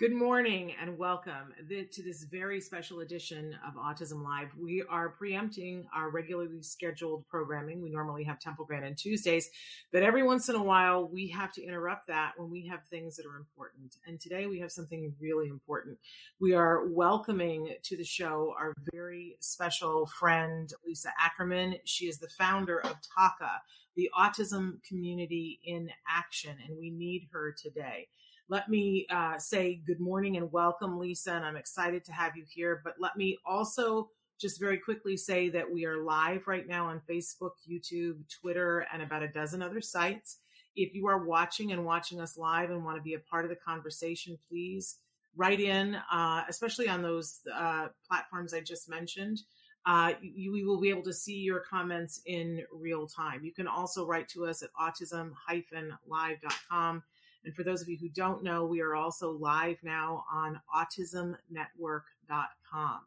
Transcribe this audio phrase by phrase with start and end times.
[0.00, 4.48] Good morning and welcome to this very special edition of Autism Live.
[4.58, 7.82] We are preempting our regularly scheduled programming.
[7.82, 9.50] We normally have Temple Grandin on Tuesdays,
[9.92, 13.16] but every once in a while we have to interrupt that when we have things
[13.16, 13.96] that are important.
[14.06, 15.98] And today we have something really important.
[16.40, 21.74] We are welcoming to the show our very special friend, Lisa Ackerman.
[21.84, 23.60] She is the founder of TACA,
[23.96, 28.08] the Autism Community in Action, and we need her today
[28.50, 31.30] let me uh, say good morning and welcome, Lisa.
[31.32, 32.80] And I'm excited to have you here.
[32.82, 37.00] But let me also just very quickly say that we are live right now on
[37.08, 40.38] Facebook, YouTube, Twitter, and about a dozen other sites.
[40.74, 43.50] If you are watching and watching us live and want to be a part of
[43.50, 44.96] the conversation, please
[45.36, 49.42] write in, uh, especially on those uh, platforms I just mentioned.
[49.86, 53.44] Uh, you, we will be able to see your comments in real time.
[53.44, 57.04] You can also write to us at autism-live.com
[57.44, 63.00] and for those of you who don't know, we are also live now on autismnetwork.com.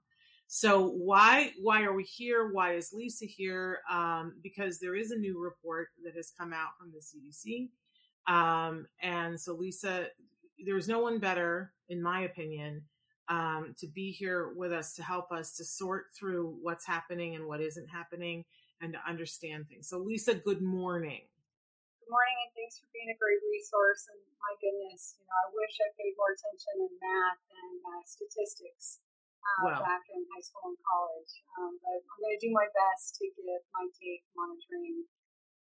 [0.47, 2.51] So why why are we here?
[2.51, 3.79] Why is Lisa here?
[3.89, 7.69] Um, because there is a new report that has come out from the CDC,
[8.31, 10.07] um, and so Lisa,
[10.63, 12.83] there's no one better, in my opinion,
[13.29, 17.47] um, to be here with us to help us to sort through what's happening and
[17.47, 18.45] what isn't happening,
[18.81, 19.89] and to understand things.
[19.89, 21.21] So Lisa, good morning.
[22.03, 24.11] Good morning, and thanks for being a great resource.
[24.11, 28.03] And my goodness, you know, I wish I paid more attention in math and uh,
[28.03, 28.99] statistics
[29.39, 31.31] uh, back in high school and college.
[31.55, 35.07] Um, but I'm going to do my best to give my take monitoring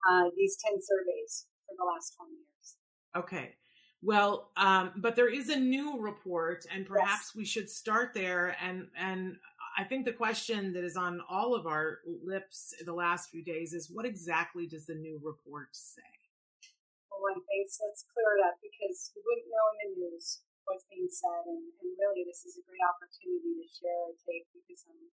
[0.03, 2.67] uh, these 10 surveys for the last 20 years.
[3.15, 3.55] Okay.
[4.03, 7.39] Well, um, but there is a new report, and perhaps yes.
[7.39, 8.59] we should start there.
[8.59, 9.39] And and
[9.79, 13.73] I think the question that is on all of our lips the last few days
[13.73, 16.03] is, what exactly does the new report say?
[17.25, 21.43] Let's clear it up because we wouldn't know in the news what's being said.
[21.49, 25.11] And, and really, this is a great opportunity to share a take because I've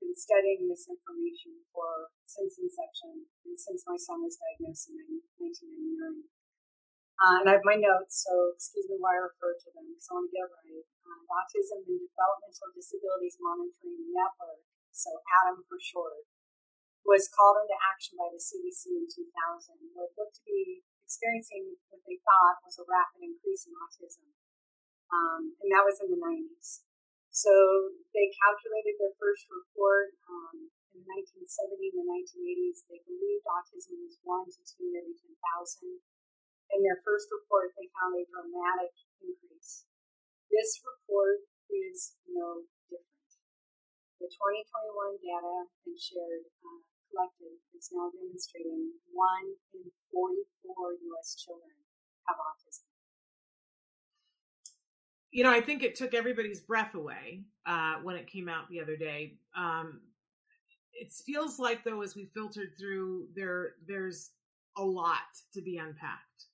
[0.00, 6.26] been studying this information for since inception and since my son was diagnosed in 1999.
[7.14, 10.10] Uh, and I have my notes, so excuse me why I refer to them because
[10.10, 10.86] I want to get it right.
[11.04, 16.26] Uh, Autism and Developmental Disabilities Monitoring Network, so ADDM for short,
[17.06, 20.82] was called into action by the CDC in 2000, where it looked to be
[21.14, 24.34] experiencing what they thought was a rapid increase in autism.
[25.14, 26.82] Um, and that was in the 90s.
[27.30, 27.54] So
[28.10, 32.82] they calculated their first report um, in the 1970s and the 1980s.
[32.90, 36.02] They believed autism was 1 to 2 in every 10,000.
[36.74, 39.86] In their first report, they found a dramatic increase.
[40.50, 43.30] This report is no different.
[44.18, 46.82] The 2021 data and shared uh,
[47.14, 51.36] collected is now demonstrating one in 44 U.S.
[51.36, 51.70] children
[52.26, 52.82] have autism.
[55.30, 58.80] You know, I think it took everybody's breath away uh, when it came out the
[58.80, 59.34] other day.
[59.56, 60.00] Um,
[60.92, 64.30] it feels like, though, as we filtered through, there there's
[64.76, 65.18] a lot
[65.52, 66.46] to be unpacked,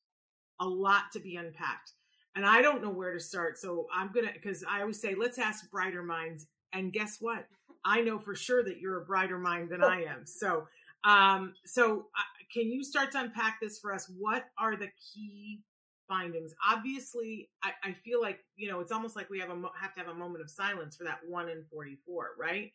[0.61, 1.93] a lot to be unpacked,
[2.37, 3.59] and I don't know where to start.
[3.59, 6.47] So I'm gonna because I always say, let's ask brighter minds.
[6.73, 7.47] And guess what?
[7.85, 10.27] I know for sure that you're a brighter mind than I am.
[10.27, 10.67] So,
[11.05, 14.11] um, so uh, can you start to unpack this for us?
[14.19, 15.61] What are the key
[16.09, 16.53] findings?
[16.69, 20.01] Obviously, I, I feel like you know it's almost like we have a have to
[20.01, 22.73] have a moment of silence for that one in forty four, right?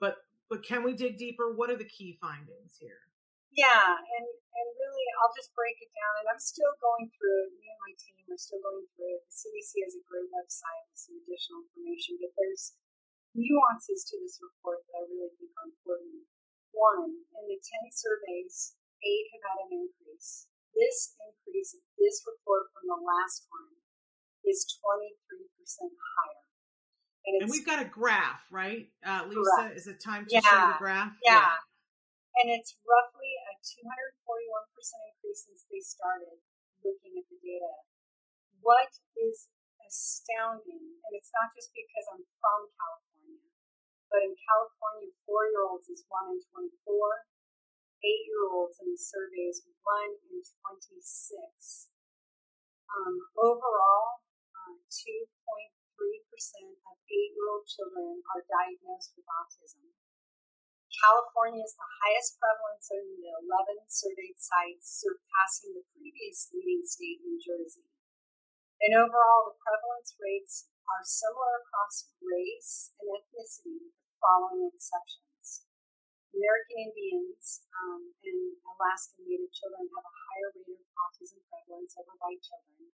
[0.00, 0.16] But
[0.50, 1.54] but can we dig deeper?
[1.54, 3.08] What are the key findings here?
[3.56, 6.12] Yeah, and and really, I'll just break it down.
[6.20, 7.56] And I'm still going through it.
[7.56, 9.28] Me and my team are still going through it.
[9.28, 12.76] The CDC has a great website with some additional information, but there's
[13.34, 16.28] nuances to this report that I really think are important.
[16.72, 20.48] One, in the 10 surveys, eight have had an increase.
[20.72, 23.76] This increase, this report from the last one,
[24.44, 26.46] is 23% higher.
[27.22, 28.90] And, and, we've got a graph, right?
[29.04, 29.78] Uh, Lisa, correct.
[29.78, 30.42] is it time to yeah.
[30.42, 31.14] show the graph?
[31.22, 31.38] Yeah.
[31.38, 32.42] yeah.
[32.42, 34.26] And it's roughly a 241%
[35.12, 36.40] increase since they started
[36.82, 37.84] looking at the data.
[38.64, 39.52] What is
[39.86, 43.11] astounding, and it's not just because I'm from California
[44.12, 47.24] but in California, four year olds is 1 in 24,
[48.04, 51.88] eight year olds in the survey is 1 in 26.
[52.92, 54.20] Um, overall,
[54.52, 55.32] uh, 2.3%
[56.84, 59.96] of eight year old children are diagnosed with autism.
[60.92, 67.24] California is the highest prevalence in the 11 surveyed sites, surpassing the previous leading state,
[67.24, 67.88] New Jersey.
[68.84, 75.66] And overall, the prevalence rates are similar across race and ethnicity, following exceptions.
[76.32, 82.14] American Indians um, and Alaskan Native children have a higher rate of autism prevalence over
[82.22, 82.88] white children.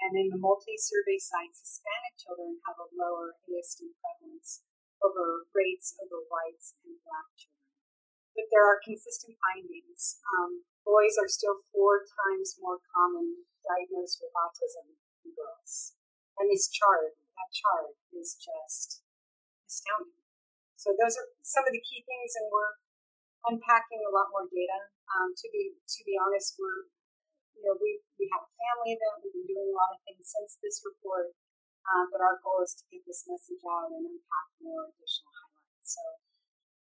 [0.00, 4.64] And in the multi-survey sites, Hispanic children have a lower ASD prevalence
[5.04, 7.68] over rates over whites and black children.
[8.32, 10.18] But there are consistent findings.
[10.34, 15.94] Um, boys are still four times more common diagnosed with autism than girls.
[16.40, 19.04] And this chart, that chart is just
[19.68, 20.23] astounding.
[20.84, 22.76] So those are some of the key things, and we're
[23.48, 24.92] unpacking a lot more data.
[25.16, 26.92] Um, to be to be honest, we're
[27.56, 29.24] you know we we have a family event.
[29.24, 31.32] We've been doing a lot of things since this report,
[31.88, 35.88] uh, but our goal is to get this message out and unpack more additional highlights.
[35.88, 36.04] So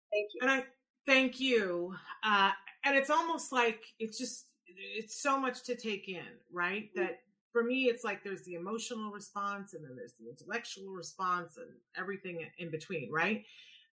[0.08, 0.40] thank you.
[0.40, 0.60] And I
[1.04, 1.92] thank you.
[2.24, 2.56] Uh,
[2.88, 6.88] and it's almost like it's just it's so much to take in, right?
[6.96, 7.12] Mm-hmm.
[7.12, 7.20] That
[7.52, 11.68] for me, it's like there's the emotional response and then there's the intellectual response and
[11.96, 13.44] everything in between, right?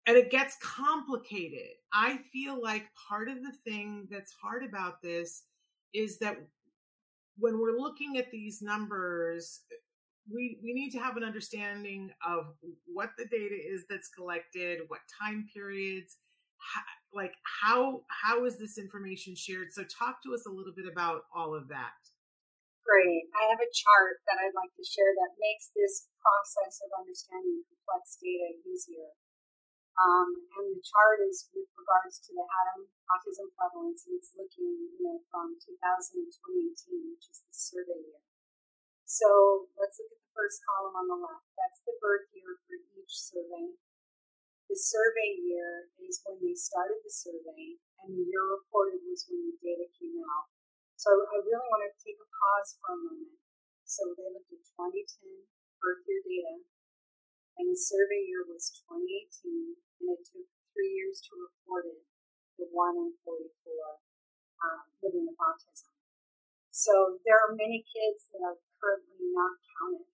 [0.07, 1.75] And it gets complicated.
[1.93, 5.43] I feel like part of the thing that's hard about this
[5.93, 6.37] is that
[7.37, 9.61] when we're looking at these numbers,
[10.31, 12.55] we we need to have an understanding of
[12.87, 16.17] what the data is that's collected, what time periods,
[16.57, 16.81] how,
[17.13, 19.71] like how how is this information shared?
[19.71, 21.99] So talk to us a little bit about all of that.
[22.87, 23.27] Great.
[23.35, 27.59] I have a chart that I'd like to share that makes this process of understanding
[27.67, 29.11] complex data easier.
[29.97, 30.29] Um,
[30.61, 35.01] and the chart is with regards to the ADDM autism prevalence, and it's looking, you
[35.01, 38.21] know, from 2000 to 2018, which is the survey year.
[39.09, 41.49] So let's look at the first column on the left.
[41.57, 43.73] That's the birth year for each survey.
[44.69, 49.49] The survey year is when they started the survey, and the year reported was when
[49.49, 50.51] the data came out.
[50.99, 53.39] So I really want to take a pause for a moment.
[53.87, 55.47] So they looked at 2010
[55.79, 56.67] birth year data,
[57.57, 62.05] and the survey year was 2018, and it took three years to report it
[62.57, 63.37] the 1 in 44
[64.65, 65.93] um, living with autism.
[66.73, 70.09] So there are many kids that are currently not counted.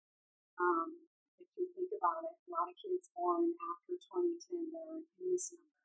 [0.59, 1.07] Um,
[1.39, 5.27] if you think about it, a lot of kids born after 2010 that are in
[5.31, 5.75] this number.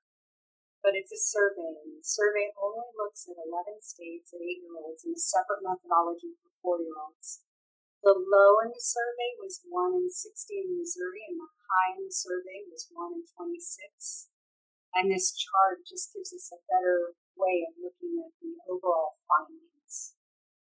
[0.83, 4.77] But it's a survey, and the survey only looks at 11 states at 8 year
[4.79, 7.47] olds and a separate methodology for 4 year olds.
[8.05, 10.29] The low in the survey was 1 in 60
[10.61, 14.31] in Missouri, and the high in the survey was 1 in 26.
[14.95, 20.15] And this chart just gives us a better way of looking at the overall findings.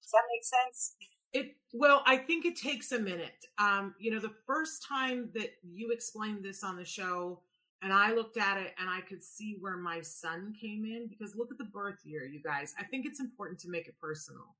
[0.01, 0.95] Does that make sense?
[1.33, 3.45] It well, I think it takes a minute.
[3.59, 7.41] Um, you know, the first time that you explained this on the show,
[7.83, 11.35] and I looked at it and I could see where my son came in because
[11.35, 12.73] look at the birth year, you guys.
[12.79, 14.55] I think it's important to make it personal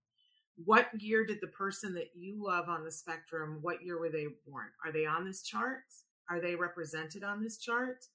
[0.65, 4.25] what year did the person that you love on the spectrum what year were they
[4.47, 5.83] born are they on this chart
[6.29, 8.05] are they represented on this chart?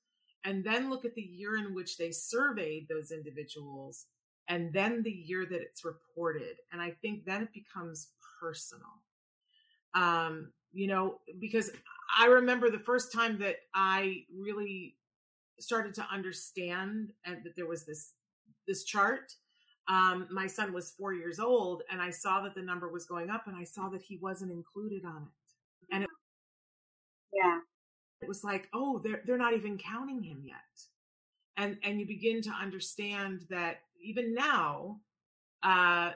[0.45, 4.07] And then look at the year in which they surveyed those individuals
[4.49, 6.57] and then the year that it's reported.
[6.73, 8.09] And i think then it becomes
[8.41, 9.03] personal.
[9.95, 11.71] Um you know because
[12.19, 14.97] i remember the first time that i really
[15.61, 18.15] started to understand and that there was this
[18.67, 19.35] this chart
[19.89, 23.31] um, my son was four years old and I saw that the number was going
[23.31, 25.95] up and I saw that he wasn't included on it.
[25.95, 26.11] And it,
[27.33, 27.59] yeah,
[28.23, 30.57] it was like, oh, they're, they're not even counting him yet.
[31.57, 35.01] And, and you begin to understand that even now,
[35.63, 36.13] uh,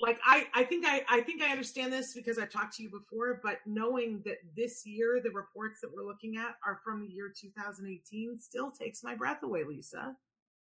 [0.00, 2.90] like I, I think I, I think I understand this because I've talked to you
[2.90, 7.10] before, but knowing that this year the reports that we're looking at are from the
[7.10, 10.14] year 2018 still takes my breath away, Lisa.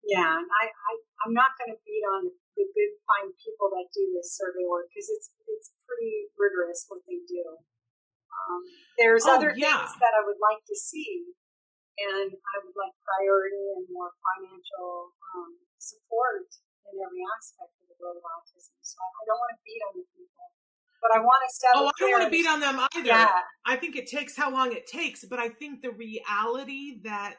[0.07, 0.93] Yeah, and I, I
[1.25, 4.93] I'm not going to beat on the good fine people that do this survey work
[4.93, 7.43] because it's it's pretty rigorous what they do.
[8.35, 8.61] Um,
[8.99, 9.87] there's oh, other yeah.
[9.87, 11.31] things that I would like to see,
[11.99, 16.51] and I would like priority and more financial um, support
[16.91, 18.75] in every aspect of the world of autism.
[18.83, 20.47] So I, I don't want to beat on the people.
[21.01, 21.73] But I want to step.
[21.77, 23.13] Oh, I don't want to beat on them either.
[23.13, 23.29] Yeah.
[23.67, 27.37] I think it takes how long it takes, but I think the reality that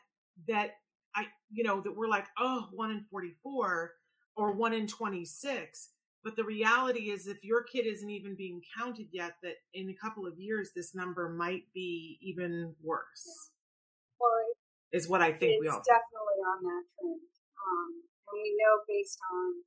[0.48, 0.78] that
[1.16, 3.92] I, you know, that we're like, oh, one in 44
[4.36, 5.90] or one in 26.
[6.25, 9.98] But the reality is, if your kid isn't even being counted yet, that in a
[10.01, 13.22] couple of years, this number might be even worse.
[13.22, 14.25] Yeah.
[14.25, 14.41] Well,
[14.89, 15.77] is what I think we all.
[15.77, 17.29] It's definitely on that trend.
[17.62, 19.62] Um, and we know based on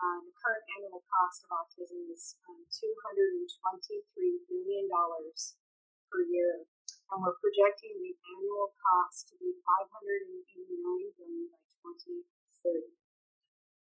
[0.00, 4.00] uh, the current annual cost of autism is um, $223
[4.48, 4.88] billion
[6.08, 6.64] per year
[7.10, 12.86] and we're projecting the annual cost to be 589 billion by 2030.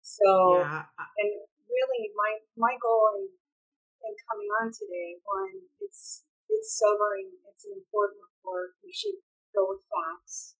[0.06, 0.86] So, yeah.
[0.94, 1.34] and
[1.70, 7.32] really, my my goal in, in coming on today, one, it's it's sobering.
[7.52, 8.80] It's an important report.
[8.84, 9.20] We should
[9.52, 10.56] go with facts,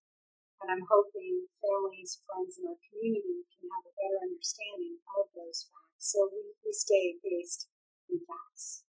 [0.62, 5.66] and I'm hoping families, friends, and our community can have a better understanding of those
[5.68, 6.14] facts.
[6.14, 7.68] So we, we stay based
[8.08, 8.84] in facts.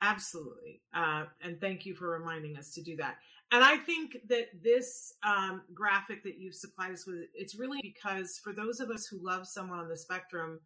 [0.00, 0.80] Absolutely.
[0.94, 3.18] Uh, and thank you for reminding us to do that.
[3.52, 8.40] And I think that this um, graphic that you've supplied us with, it's really because
[8.44, 10.60] for those of us who love someone on the spectrum,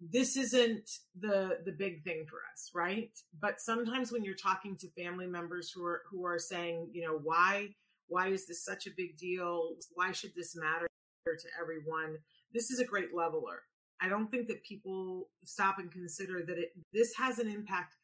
[0.00, 3.10] this isn't the the big thing for us, right?
[3.38, 7.18] But sometimes when you're talking to family members who are who are saying, you know,
[7.22, 7.74] why
[8.08, 9.74] why is this such a big deal?
[9.94, 10.86] Why should this matter
[11.26, 12.16] to everyone?
[12.54, 13.62] This is a great leveler.
[14.00, 17.96] I don't think that people stop and consider that it this has an impact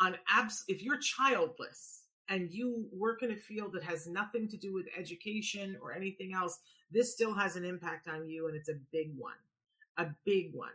[0.00, 4.56] on abs if you're childless and you work in a field that has nothing to
[4.56, 6.58] do with education or anything else,
[6.90, 9.34] this still has an impact on you and it's a big one.
[9.98, 10.72] A big one.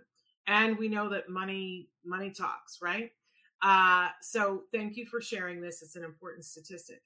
[0.48, 3.12] And we know that money money talks, right?
[3.62, 5.82] Uh, so thank you for sharing this.
[5.82, 7.02] It's an important statistic.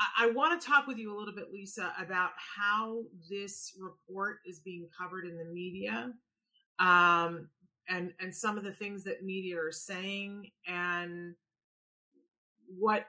[0.00, 4.38] I, I want to talk with you a little bit, Lisa, about how this report
[4.46, 6.12] is being covered in the media
[6.78, 7.48] um,
[7.88, 11.34] and and some of the things that media are saying and
[12.78, 13.06] what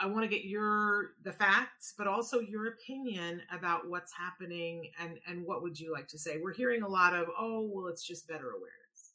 [0.00, 5.18] I want to get your the facts, but also your opinion about what's happening and
[5.26, 6.40] and what would you like to say?
[6.42, 9.14] We're hearing a lot of oh well, it's just better awareness,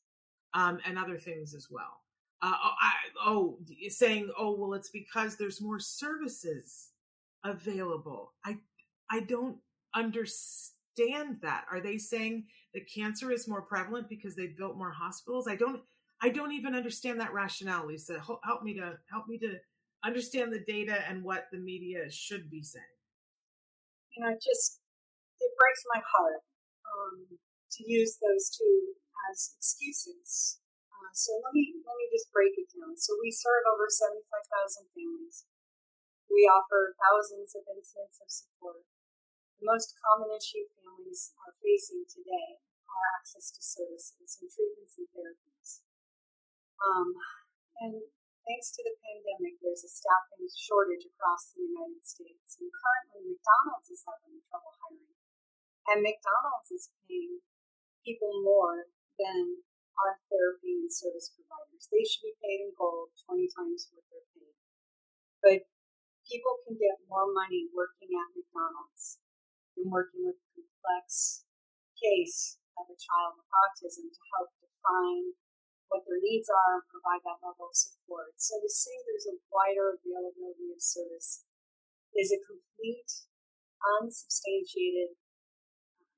[0.53, 2.01] um, and other things as well.
[2.41, 2.91] Uh, oh, I,
[3.25, 3.57] oh,
[3.89, 6.91] saying oh well, it's because there's more services
[7.43, 8.33] available.
[8.45, 8.57] I
[9.09, 9.57] I don't
[9.95, 11.65] understand that.
[11.71, 15.47] Are they saying that cancer is more prevalent because they built more hospitals?
[15.47, 15.81] I don't
[16.21, 18.19] I don't even understand that rationale, Lisa.
[18.43, 19.55] Help me to help me to
[20.05, 22.85] understand the data and what the media should be saying.
[24.13, 24.79] You know, just
[25.41, 26.45] it breaks my heart
[26.85, 28.95] um, to use those two
[29.27, 30.61] as excuses.
[30.87, 32.95] Uh, so let me let me just break it down.
[32.95, 35.49] So we serve over seventy five thousand families.
[36.29, 38.85] We offer thousands of incidents of support.
[39.59, 45.07] The most common issue families are facing today are access to services and treatments and
[45.11, 45.83] therapies.
[46.79, 47.09] Um,
[47.81, 47.95] and
[48.45, 52.61] thanks to the pandemic, there's a staffing shortage across the United States.
[52.61, 55.17] And currently, McDonald's is having trouble hiring.
[55.89, 57.41] And McDonald's is paying
[58.05, 59.65] people more than
[59.97, 61.89] our therapy and service providers.
[61.89, 64.55] They should be paid in gold 20 times what they're paid.
[65.41, 65.59] But
[66.25, 69.21] people can get more money working at McDonald's
[69.73, 71.45] than working with a complex
[71.97, 75.37] case of a child with autism to help define
[75.89, 78.35] what their needs are and provide that level of support.
[78.37, 81.45] So to say there's a wider availability of service
[82.15, 83.27] is a complete,
[83.99, 85.19] unsubstantiated.
[85.99, 86.15] Uh,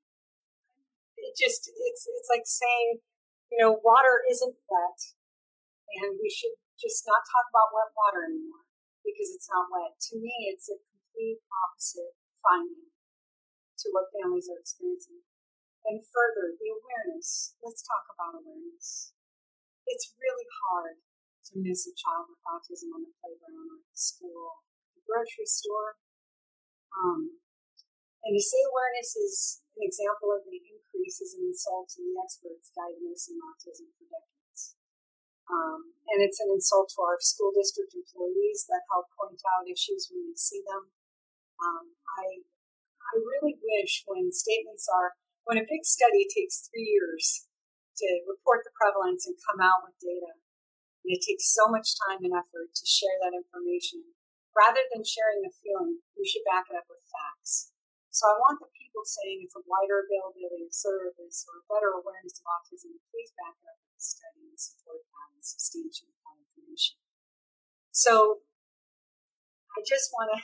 [1.18, 3.02] it just it's it's like saying,
[3.50, 5.00] you know, water isn't wet,
[5.98, 8.62] and we should just not talk about wet water anymore
[9.02, 9.98] because it's not wet.
[10.10, 12.94] To me, it's a complete opposite finding
[13.82, 15.26] to what families are experiencing.
[15.86, 17.54] And further, the awareness.
[17.62, 19.14] Let's talk about awareness.
[19.88, 21.00] It's really hard
[21.48, 24.60] to miss a child with autism on the playground or at the school,
[24.92, 25.96] the grocery store.
[26.92, 27.40] Um,
[28.20, 32.20] and to say awareness is an example of the increase is an insult to the
[32.20, 34.76] experts diagnosing autism for decades.
[35.48, 40.12] Um, and it's an insult to our school district employees that help point out issues
[40.12, 40.92] when we see them.
[41.64, 45.16] Um, I, I really wish when statements are,
[45.48, 47.47] when a big study takes three years
[47.98, 50.38] to report the prevalence and come out with data,
[51.02, 54.14] and it takes so much time and effort to share that information,
[54.54, 57.74] rather than sharing a feeling, we should back it up with facts.
[58.10, 62.38] So I want the people saying it's a wider availability of service or better awareness
[62.42, 66.98] of autism, please back it up with study and support that and substantiate that information.
[67.94, 68.42] So
[69.78, 70.38] I just want to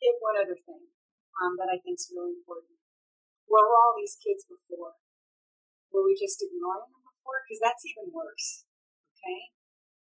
[0.00, 0.92] hit one other thing
[1.40, 2.76] um, that I think is really important.
[3.48, 5.00] Where were all these kids before?
[5.92, 7.44] Were we just ignoring them before?
[7.44, 8.64] Because that's even worse.
[9.14, 9.52] Okay?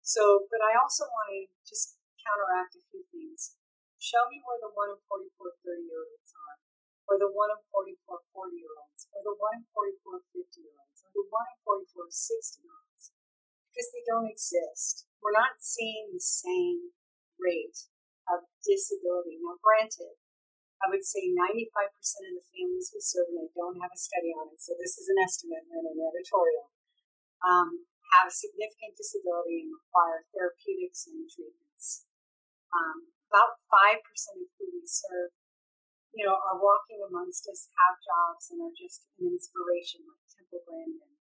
[0.04, 3.56] So, but I also want to just counteract a few things.
[3.96, 6.56] Show me where the 1 in 44 30 year olds are,
[7.08, 10.76] or the 1 in 44 40 year olds, or the 1 in 44 50 year
[10.76, 12.90] olds, or the 1 in 44 60 year olds
[13.70, 15.06] because they don't exist.
[15.22, 16.90] We're not seeing the same
[17.38, 17.86] rate
[18.26, 19.38] of disability.
[19.38, 20.18] Now, granted,
[20.80, 21.36] I would say 95%
[22.32, 24.96] of the families we serve, and I don't have a study on it, so this
[24.96, 26.72] is an estimate and an editorial,
[27.44, 27.84] um,
[28.16, 32.08] have significant disability and require therapeutics and treatments.
[32.72, 34.00] Um, about 5%
[34.40, 35.36] of who we serve,
[36.16, 40.64] you know, are walking amongst us, have jobs, and are just an inspiration, like Temple
[40.64, 41.14] Grandin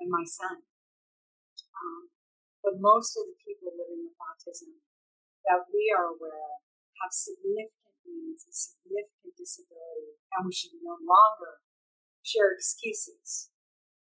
[0.00, 0.64] and my son.
[1.76, 2.10] Um,
[2.64, 4.80] but most of the people living with autism
[5.44, 6.64] that we are aware of
[7.04, 11.64] have significant needs, a significant disability, and we should no longer
[12.24, 13.52] share excuses.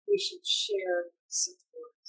[0.06, 2.02] We should share support.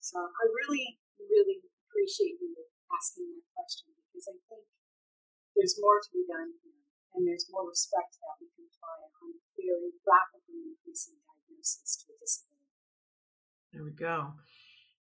[0.00, 2.54] So I really, really appreciate you
[2.92, 4.64] asking that question because I think
[5.56, 6.82] there's more to be done here,
[7.14, 12.16] and there's more respect that we can apply on very rapidly increasing diagnosis to a
[12.18, 12.74] disability.
[13.72, 14.34] There we go.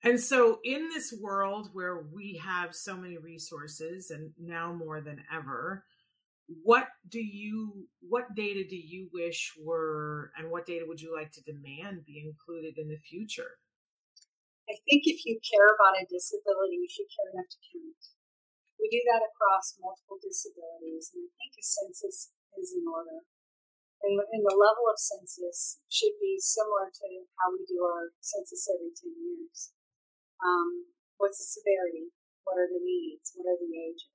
[0.04, 5.24] And so, in this world where we have so many resources, and now more than
[5.34, 5.84] ever,
[6.48, 11.34] what do you what data do you wish were and what data would you like
[11.34, 13.58] to demand be included in the future?
[14.70, 18.02] I think if you care about a disability you should care enough to count.
[18.78, 22.30] We do that across multiple disabilities and i think a census
[22.62, 23.26] is in order.
[24.06, 27.08] And, and the level of census should be similar to
[27.42, 29.74] how we do our census every 10 years.
[30.38, 32.14] Um, what's the severity?
[32.46, 33.34] What are the needs?
[33.34, 34.15] What are the ages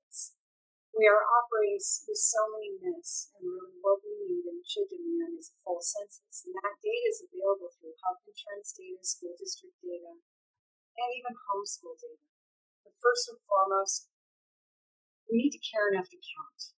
[1.01, 5.33] we are operating with so many myths, and really what we need and should demand
[5.33, 6.45] is a full census.
[6.45, 11.97] And that data is available through health insurance data, school district data, and even homeschool
[11.97, 12.29] data.
[12.85, 14.13] But first and foremost,
[15.25, 16.77] we need to care enough to count.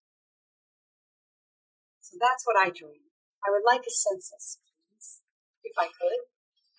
[2.00, 3.04] So that's what I dream.
[3.44, 4.56] I would like a census,
[4.88, 5.20] please,
[5.68, 6.20] if I could.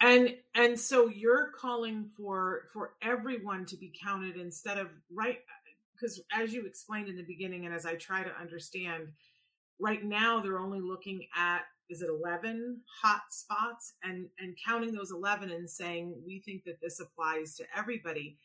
[0.02, 5.46] And and so you're calling for for everyone to be counted instead of right
[5.96, 9.08] because as you explained in the beginning and as I try to understand,
[9.80, 13.94] right now they're only looking at is it 11 hot spots?
[14.04, 18.38] And and counting those 11 and saying we think that this applies to everybody.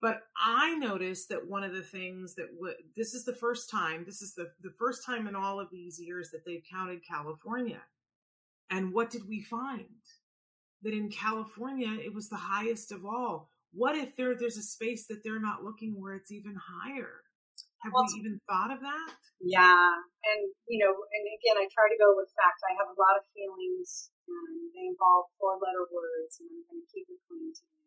[0.00, 4.04] But i noticed that one of the things that w- this is the first time
[4.04, 7.82] this is the, the first time in all of these years that they've counted california.
[8.68, 9.86] And what did we find?
[10.82, 15.08] That in california it was the highest of all what if there there's a space
[15.08, 17.24] that they're not looking where it's even higher?
[17.82, 19.18] Have well, we even thought of that?
[19.42, 22.62] Yeah, and you know, and again, I try to go with facts.
[22.62, 26.88] I have a lot of feelings, and they involve four-letter words, and I'm going to
[26.94, 27.82] keep it clean today.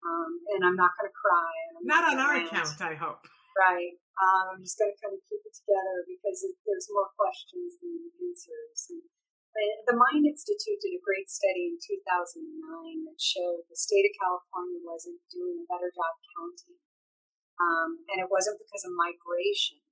[0.00, 1.52] Um, and I'm not going to cry.
[1.84, 2.48] not, not on our rant.
[2.48, 3.28] account, I hope.
[3.52, 3.92] Right.
[4.16, 7.76] Um, I'm just going to kind of keep it together because it, there's more questions
[7.84, 8.80] than answers.
[8.88, 9.04] And
[9.52, 14.78] the Mind Institute did a great study in 2009 that showed the state of California
[14.78, 16.78] wasn't doing a better job counting.
[17.58, 19.84] Um, and it wasn't because of migration,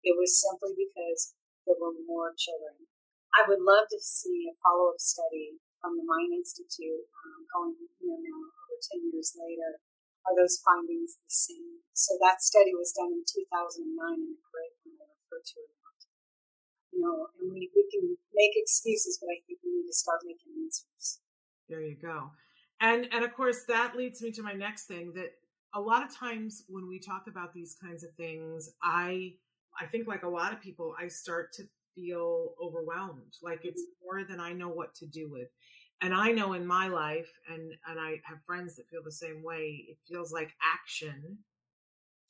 [0.00, 2.88] it was simply because there were more children.
[3.34, 7.76] I would love to see a follow up study from the Mind Institute um, going
[7.76, 9.82] you know, now over 10 years later.
[10.24, 11.84] Are those findings the same?
[11.92, 15.83] So that study was done in 2009 in the curriculum I referred to
[16.94, 20.20] you know, and we, we can make excuses, but I think we need to start
[20.24, 21.20] making answers.
[21.68, 22.30] There you go.
[22.80, 25.32] And and of course that leads me to my next thing that
[25.74, 29.34] a lot of times when we talk about these kinds of things, I
[29.80, 33.34] I think like a lot of people, I start to feel overwhelmed.
[33.42, 34.04] Like it's mm-hmm.
[34.04, 35.48] more than I know what to do with.
[36.00, 39.42] And I know in my life, and and I have friends that feel the same
[39.42, 39.86] way.
[39.88, 41.38] It feels like action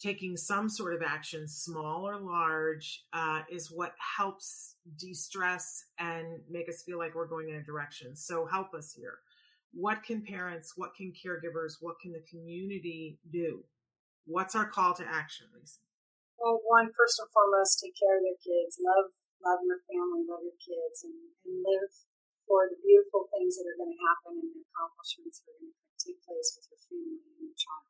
[0.00, 6.40] taking some sort of action, small or large, uh, is what helps de stress and
[6.50, 8.16] make us feel like we're going in a direction.
[8.16, 9.18] So, help us here.
[9.72, 13.64] What can parents, what can caregivers, what can the community do?
[14.26, 15.80] What's our call to action, Lisa?
[16.38, 18.78] Well, one, first and foremost, take care of your kids.
[18.80, 19.10] Love,
[19.42, 21.90] love your family, love your kids, and, and live
[22.44, 25.72] for the beautiful things that are going to happen and the accomplishments that are going
[25.72, 27.88] to take place with your family and your child.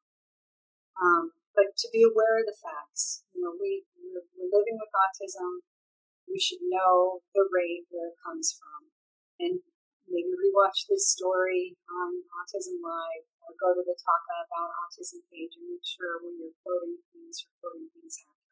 [0.94, 3.22] Um, but to be aware of the facts.
[3.30, 5.62] You know, we we're, we're living with autism.
[6.26, 8.90] We should know the rate where it comes from,
[9.38, 9.62] and
[10.08, 15.56] maybe rewatch this story on Autism Live or go to the Talk About Autism page
[15.56, 18.44] and make sure when you're quoting things, you're quoting things accurate.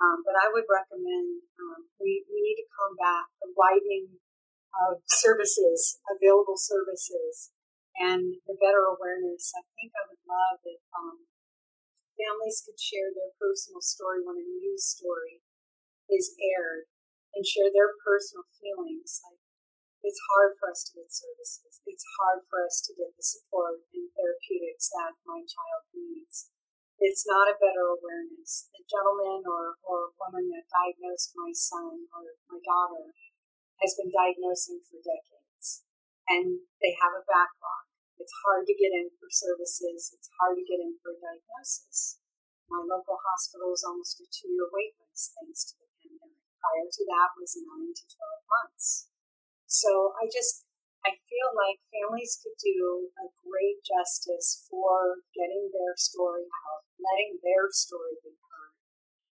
[0.00, 4.20] Um, but I would recommend um, we, we need to combat the widening
[4.74, 7.54] of services, available services,
[7.94, 9.54] and the better awareness.
[9.54, 11.30] I think I would love if um,
[12.14, 15.42] families could share their personal story when a news story
[16.10, 16.86] is aired
[17.34, 19.20] and share their personal feelings.
[19.26, 19.42] Like,
[20.04, 21.80] it's hard for us to get services.
[21.88, 26.52] It's hard for us to get the support and therapeutics that my child needs.
[27.00, 28.68] It's not a better awareness.
[28.70, 33.16] The gentleman or, or woman that diagnosed my son or my daughter
[33.80, 35.88] has been diagnosing for decades
[36.28, 37.83] and they have a backlog.
[38.18, 40.14] It's hard to get in for services.
[40.14, 42.22] It's hard to get in for a diagnosis.
[42.70, 46.38] My local hospital is almost a two year wait list thanks to the pandemic.
[46.62, 49.10] Prior to that was nine to 12 months.
[49.66, 50.64] So I just,
[51.02, 57.42] I feel like families could do a great justice for getting their story out, letting
[57.42, 58.78] their story be heard,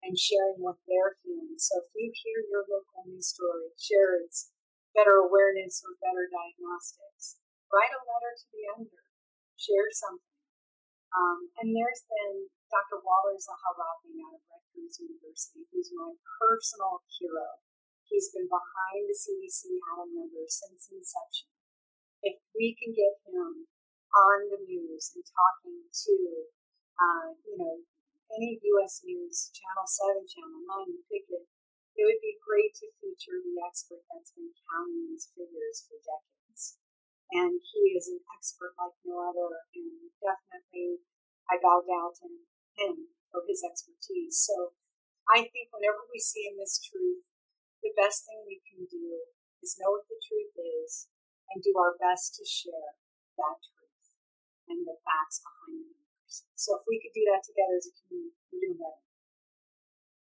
[0.05, 1.57] and sharing what they're feeling.
[1.57, 4.53] So if you hear your local news story, share its
[4.93, 7.41] better awareness or better diagnostics
[7.73, 9.05] write a letter to the editor,
[9.59, 10.37] share something.
[11.15, 13.01] Um, and there's been Dr.
[13.01, 17.63] Walter Zahorodny out of Rutgers University, who's my personal hero.
[18.05, 21.51] He's been behind the CDC ATOM number since inception.
[22.23, 23.67] If we can get him
[24.13, 26.15] on the news and talking to,
[27.01, 27.77] uh, you know,
[28.35, 29.03] any U.S.
[29.07, 31.47] news, Channel 7, Channel 9, you pick it,
[31.97, 36.36] it would be great to feature the expert that's been counting these figures for decades.
[37.37, 41.05] And he is an expert like no other, and definitely
[41.53, 42.27] I bow down to
[42.81, 44.41] him for his expertise.
[44.41, 44.73] So
[45.29, 47.29] I think whenever we see a mistruth,
[47.85, 49.29] the best thing we can do
[49.61, 51.13] is know what the truth is
[51.53, 52.97] and do our best to share
[53.37, 54.17] that truth
[54.73, 56.49] and the facts behind the numbers.
[56.57, 59.05] So if we could do that together as a community, we're doing better.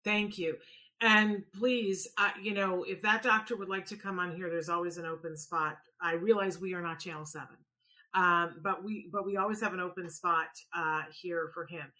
[0.04, 0.60] Thank you.
[1.00, 4.68] And please, uh, you know, if that doctor would like to come on here, there's
[4.68, 5.78] always an open spot.
[6.02, 7.56] I realize we are not Channel Seven,
[8.14, 11.90] um, but we but we always have an open spot uh, here for him.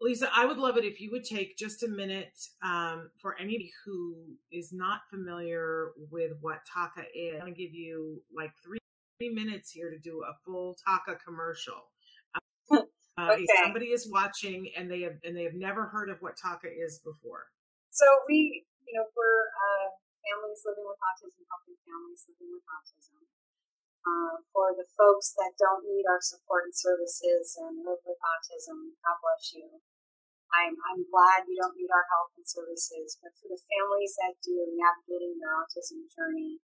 [0.00, 3.72] Lisa, I would love it if you would take just a minute um, for anybody
[3.84, 4.16] who
[4.52, 7.34] is not familiar with what TACA is.
[7.34, 8.78] I'm going to give you like three,
[9.18, 11.90] three minutes here to do a full TACA commercial.
[12.70, 12.78] Uh,
[13.20, 13.42] okay.
[13.42, 16.68] If somebody is watching and they have and they have never heard of what TACA
[16.68, 17.46] is before.
[17.98, 19.90] So we, you know, we're uh,
[20.22, 23.26] families living with autism, helping families living with autism.
[24.06, 28.94] Uh, for the folks that don't need our support and services and live with autism,
[29.02, 29.82] God bless you.
[30.54, 34.38] I'm, I'm glad you don't need our help and services, but for the families that
[34.46, 36.62] do, navigating their autism journey,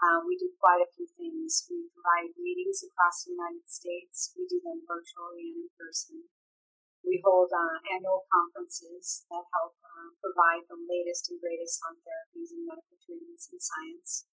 [0.00, 1.68] uh, we do quite a few things.
[1.68, 4.32] We provide meetings across the United States.
[4.32, 6.24] We do them virtually and in person.
[7.00, 12.52] We hold uh, annual conferences that help uh, provide the latest and greatest on therapies
[12.52, 14.28] and medical treatments and science.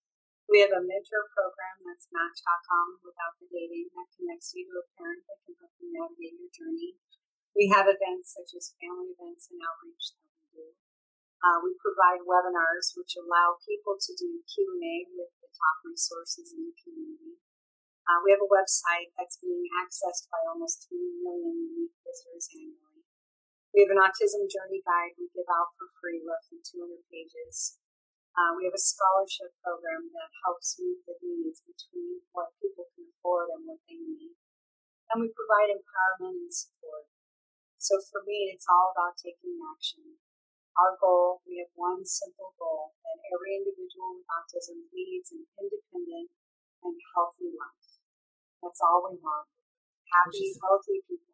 [0.47, 4.85] We have a mentor program that's Match.com without the dating that connects you to a
[4.95, 6.95] parent that can help you navigate your journey.
[7.51, 10.65] We have events such as family events and outreach that we do.
[11.43, 16.71] Uh, we provide webinars which allow people to do Q&A with the top resources in
[16.71, 17.43] the community.
[18.07, 20.95] Uh, we have a website that's being accessed by almost 3
[21.27, 23.03] million unique visitors annually.
[23.75, 27.75] We have an autism journey guide we give out for free, roughly 200 pages.
[28.31, 33.11] Uh, we have a scholarship program that helps meet the needs between what people can
[33.11, 34.39] afford and what they need.
[35.11, 37.11] And we provide empowerment and support.
[37.75, 40.15] So for me, it's all about taking action.
[40.79, 46.31] Our goal, we have one simple goal that every individual with autism leads an independent
[46.85, 47.86] and healthy life.
[48.63, 49.47] That's all we want.
[50.25, 51.33] Happy, is, healthy people.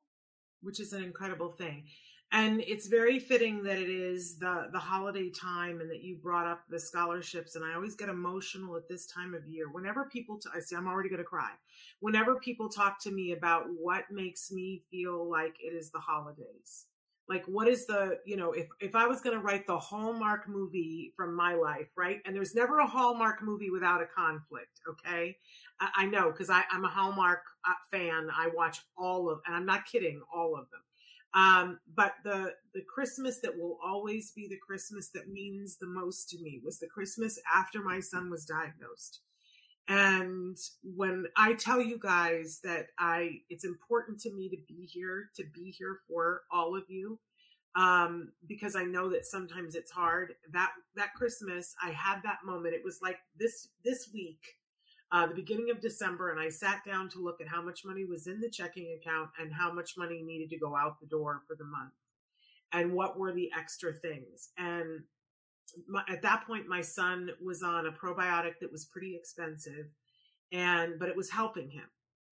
[0.61, 1.85] Which is an incredible thing.
[2.31, 6.47] And it's very fitting that it is the, the holiday time and that you brought
[6.47, 7.55] up the scholarships.
[7.55, 9.69] And I always get emotional at this time of year.
[9.71, 11.51] Whenever people, t- I see, I'm already going to cry.
[11.99, 16.87] Whenever people talk to me about what makes me feel like it is the holidays,
[17.29, 20.47] like what is the you know if if i was going to write the hallmark
[20.47, 22.19] movie from my life right?
[22.25, 25.37] And there's never a hallmark movie without a conflict okay?
[25.79, 28.29] I, I know because i'm a hallmark uh, fan.
[28.35, 30.81] I watch all of and i'm not kidding all of them.
[31.35, 36.29] Um, but the the christmas that will always be the christmas that means the most
[36.29, 39.21] to me was the christmas after my son was diagnosed
[39.87, 45.29] and when I tell you guys that I, it's important to me to be here,
[45.35, 47.19] to be here for all of you,
[47.75, 50.33] um, because I know that sometimes it's hard.
[50.51, 52.75] That that Christmas, I had that moment.
[52.75, 54.39] It was like this this week,
[55.11, 58.05] uh, the beginning of December, and I sat down to look at how much money
[58.05, 61.41] was in the checking account and how much money needed to go out the door
[61.47, 61.93] for the month,
[62.71, 64.51] and what were the extra things.
[64.57, 65.03] And
[65.87, 69.87] my, at that point, my son was on a probiotic that was pretty expensive,
[70.51, 71.85] and but it was helping him.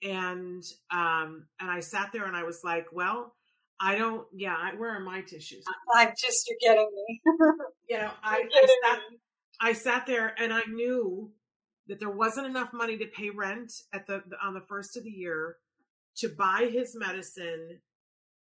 [0.03, 3.35] And um, and I sat there and I was like, well,
[3.79, 4.25] I don't.
[4.33, 5.63] Yeah, I, where are my tissues?
[5.95, 7.21] I'm just you're getting me.
[7.89, 8.99] you know, I, I sat,
[9.59, 11.31] I sat there and I knew
[11.87, 15.09] that there wasn't enough money to pay rent at the on the first of the
[15.09, 15.57] year
[16.17, 17.79] to buy his medicine,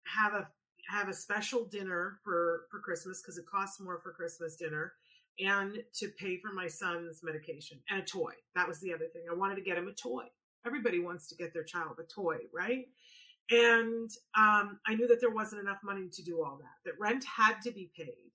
[0.05, 0.49] have a
[0.89, 4.95] have a special dinner for for Christmas because it costs more for Christmas dinner,
[5.39, 8.33] and to pay for my son's medication and a toy.
[8.55, 9.23] That was the other thing.
[9.31, 10.25] I wanted to get him a toy.
[10.67, 12.87] Everybody wants to get their child a toy, right?
[13.51, 16.77] And um, I knew that there wasn't enough money to do all that.
[16.85, 18.31] That rent had to be paid.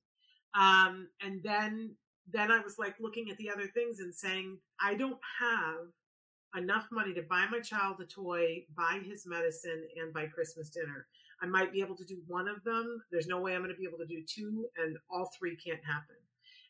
[0.53, 1.95] Um, and then
[2.31, 6.87] then I was like looking at the other things and saying, I don't have enough
[6.91, 11.07] money to buy my child a toy, buy his medicine, and buy Christmas dinner.
[11.41, 13.01] I might be able to do one of them.
[13.11, 15.83] There's no way I'm going to be able to do two, and all three can't
[15.83, 16.15] happen.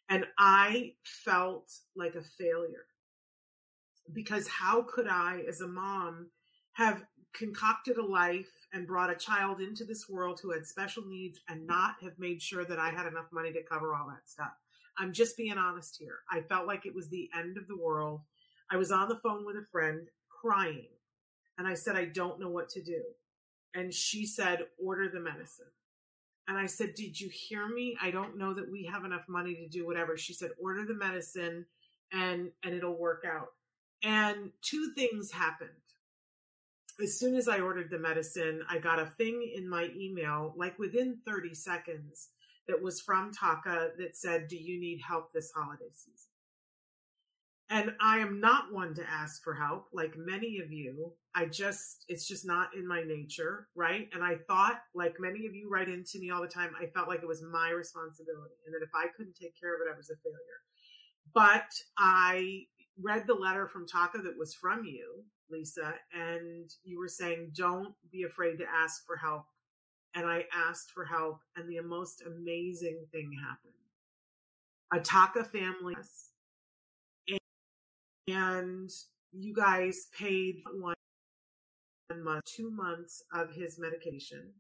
[0.10, 2.86] And I felt like a failure
[4.14, 6.28] because how could I, as a mom,
[6.74, 7.04] have
[7.34, 11.68] concocted a life and brought a child into this world who had special needs and
[11.68, 14.54] not have made sure that I had enough money to cover all that stuff.
[14.98, 16.20] I'm just being honest here.
[16.32, 18.22] I felt like it was the end of the world.
[18.72, 20.88] I was on the phone with a friend crying
[21.58, 23.02] and I said, I don't know what to do.
[23.78, 25.68] And she said, order the medicine.
[26.48, 27.96] And I said, Did you hear me?
[28.02, 30.18] I don't know that we have enough money to do whatever.
[30.18, 31.66] She said, Order the medicine
[32.12, 33.50] and and it'll work out.
[34.02, 35.70] And two things happened.
[37.02, 40.80] As soon as I ordered the medicine, I got a thing in my email, like
[40.80, 42.30] within 30 seconds,
[42.68, 46.32] that was from TACA that said, Do you need help this holiday season?
[47.70, 51.12] And I am not one to ask for help, like many of you.
[51.36, 54.08] I just, it's just not in my nature, right?
[54.14, 57.10] And I thought, like many of you write into me all the time, I felt
[57.10, 59.98] like it was my responsibility and that if I couldn't take care of it, I
[59.98, 60.38] was a failure.
[61.34, 62.64] But I
[63.02, 67.94] read the letter from TACA that was from you, Lisa, and you were saying, don't
[68.12, 69.44] be afraid to ask for help.
[70.16, 73.74] And I asked for help, and the most amazing thing happened.
[74.94, 75.96] A TACA family
[78.28, 78.92] and
[79.32, 80.96] you guys paid one
[82.24, 84.52] month, two months of his medication,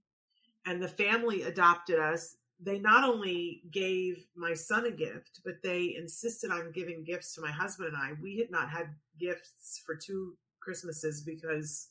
[0.65, 2.37] and the family adopted us.
[2.59, 7.41] They not only gave my son a gift, but they insisted on giving gifts to
[7.41, 8.13] my husband and I.
[8.21, 11.89] We had not had gifts for two Christmases because,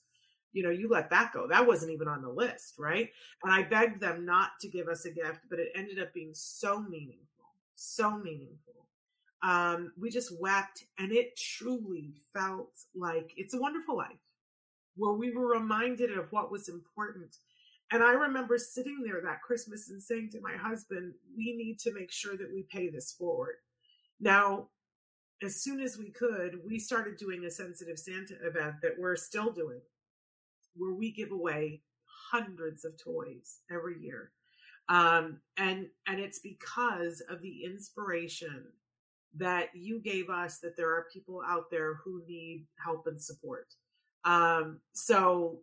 [0.52, 1.46] you know, you let that go.
[1.46, 3.10] That wasn't even on the list, right?
[3.44, 6.34] And I begged them not to give us a gift, but it ended up being
[6.34, 8.86] so meaningful, so meaningful
[9.42, 14.18] um, we just wept and it truly felt like it's a wonderful life
[14.96, 17.37] where we were reminded of what was important.
[17.92, 21.94] And i remember sitting there that christmas and saying to my husband we need to
[21.94, 23.57] make sure that we pay this forward.
[24.20, 24.68] Now
[25.42, 29.53] as soon as we could we started doing a sensitive santa event that we're still
[29.53, 29.81] doing
[30.75, 31.83] where we give away
[32.31, 34.33] hundreds of toys every year.
[34.88, 38.64] Um, and and it's because of the inspiration
[39.38, 43.66] that you gave us that there are people out there who need help and support.
[44.25, 45.61] Um, so,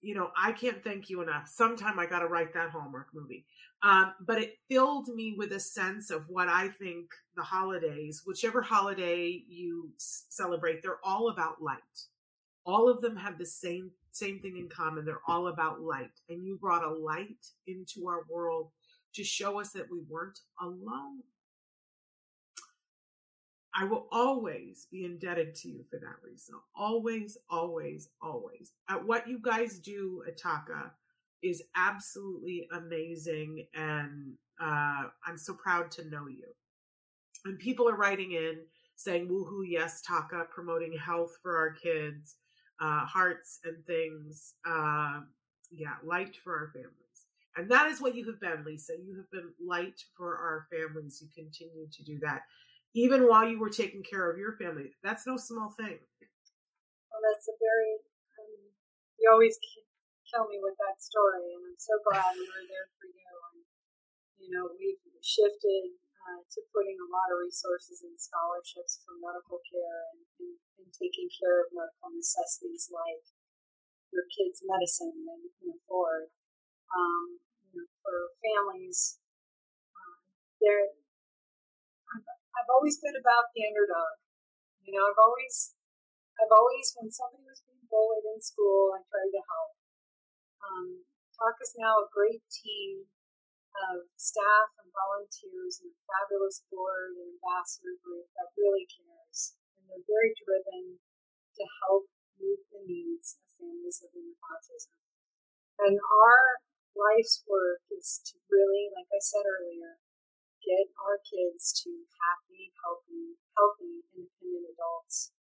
[0.00, 1.48] you know, I can't thank you enough.
[1.48, 3.44] Sometime I got to write that Hallmark movie.
[3.82, 8.60] Um, but it filled me with a sense of what I think the holidays, whichever
[8.60, 11.78] holiday you s- celebrate, they're all about light.
[12.66, 15.04] All of them have the same same thing in common.
[15.04, 18.70] They're all about light, and you brought a light into our world
[19.14, 21.22] to show us that we weren't alone.
[23.74, 26.56] I will always be indebted to you for that reason.
[26.74, 28.72] Always, always, always.
[28.88, 30.90] At what you guys do Ataka,
[31.42, 36.46] is absolutely amazing, and uh, I'm so proud to know you.
[37.44, 38.58] And people are writing in
[38.96, 39.62] saying, "Woohoo!
[39.66, 42.36] Yes, TACA, promoting health for our kids,
[42.80, 44.54] uh, hearts and things.
[44.66, 45.20] Uh,
[45.70, 46.94] yeah, light for our families."
[47.56, 48.94] And that is what you have been, Lisa.
[48.96, 51.22] You have been light for our families.
[51.22, 52.42] You continue to do that
[52.94, 54.96] even while you were taking care of your family.
[55.02, 56.00] That's no small thing.
[57.10, 58.00] Well, that's a very,
[58.38, 58.72] um,
[59.18, 59.58] you always
[60.28, 63.32] kill me with that story, and I'm so glad we were there for you.
[63.52, 63.60] And,
[64.40, 65.98] you know, we've shifted
[66.28, 70.88] uh, to putting a lot of resources and scholarships for medical care and, and, and
[70.92, 73.24] taking care of medical necessities like
[74.12, 76.32] your kids' medicine that you can afford.
[76.88, 79.20] Um, you know, for families,
[79.92, 80.20] uh,
[80.60, 80.92] there
[82.58, 84.18] I've always been about the underdog.
[84.82, 85.78] You know, I've always,
[86.42, 89.72] I've always, when somebody was being bullied in school, I tried to help.
[90.58, 90.88] Um,
[91.38, 93.06] Talk is now a great team
[93.78, 99.54] of staff and volunteers and a fabulous board and ambassador group that really cares.
[99.78, 102.10] And they're very driven to help
[102.42, 104.98] meet the needs of families living with autism.
[105.78, 106.58] And our
[106.98, 110.02] life's work is to really, like I said earlier,
[110.68, 115.32] get our kids to happy, healthy, healthy, independent adults.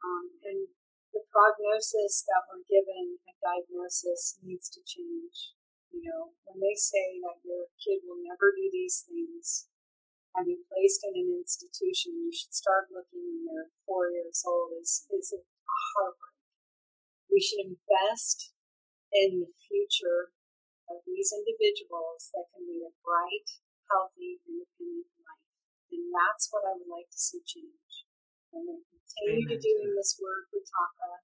[0.00, 0.72] Um, and
[1.12, 5.52] the prognosis that we're given at diagnosis needs to change.
[5.92, 9.68] You know, when they say that your kid will never do these things
[10.34, 14.74] and be placed in an institution, you should start looking when they're four years old
[14.80, 15.40] is, is a
[15.94, 16.40] heartbreak.
[17.30, 18.50] We should invest
[19.14, 20.34] in the future
[20.90, 23.48] of these individuals that can lead a bright,
[23.90, 25.48] healthy, independent life.
[25.92, 28.08] And that's what I would like to see change.
[28.54, 29.50] And then continue Amen.
[29.50, 31.22] to doing this work with TACA,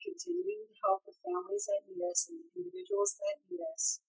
[0.00, 4.00] continuing to help the families that need us and the individuals that need us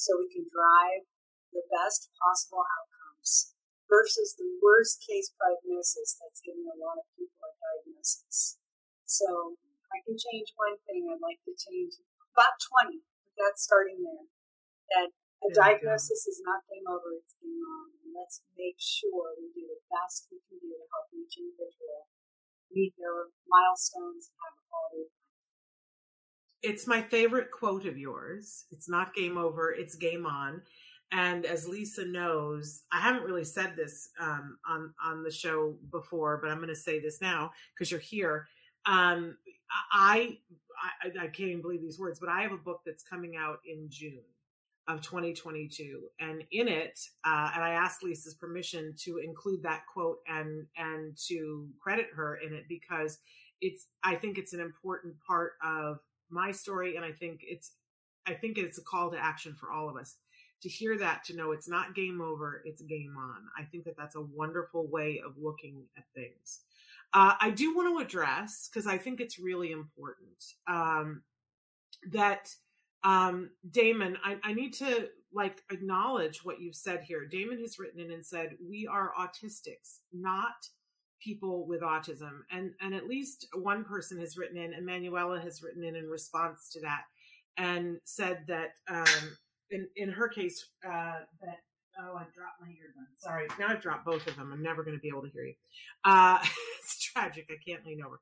[0.00, 1.04] so we can drive
[1.52, 3.52] the best possible outcomes
[3.90, 8.56] versus the worst case prognosis that's giving a lot of people a diagnosis.
[9.04, 9.58] So
[9.90, 11.98] I can change one thing, I'd like to change
[12.30, 13.02] about 20.
[13.34, 14.30] That's starting there.
[14.94, 15.10] That
[15.40, 17.96] a diagnosis is not game over, it's game on.
[18.04, 22.08] And let's make sure we do the best we can do to help each individual
[22.72, 25.30] meet their milestones and have a quality of life.
[26.62, 28.66] It's my favorite quote of yours.
[28.70, 30.62] It's not game over, it's game on.
[31.12, 36.38] And as Lisa knows, I haven't really said this um, on on the show before,
[36.40, 38.46] but I'm going to say this now because you're here.
[38.86, 39.36] Um,
[39.92, 40.38] I,
[41.02, 43.58] I I can't even believe these words, but I have a book that's coming out
[43.66, 44.22] in June
[44.88, 50.18] of 2022, and in it, uh, and I asked Lisa's permission to include that quote
[50.26, 53.18] and and to credit her in it because
[53.60, 57.72] it's I think it's an important part of my story, and I think it's
[58.26, 60.16] I think it's a call to action for all of us
[60.62, 63.42] to hear that to know it's not game over it's game on.
[63.58, 66.60] I think that that's a wonderful way of looking at things.
[67.12, 71.22] Uh, i do want to address because i think it's really important um,
[72.12, 72.54] that
[73.04, 78.00] um, damon I, I need to like acknowledge what you've said here damon has written
[78.00, 80.68] in and said we are autistics not
[81.22, 85.84] people with autism and and at least one person has written in emanuela has written
[85.84, 87.02] in in response to that
[87.56, 89.36] and said that um,
[89.70, 91.58] in in her case uh, that
[92.00, 93.06] oh I dropped my earbud.
[93.18, 94.52] Sorry, now I've dropped both of them.
[94.52, 95.54] I'm never going to be able to hear you.
[96.04, 96.38] Uh,
[96.82, 97.50] it's tragic.
[97.50, 98.20] I can't lean over.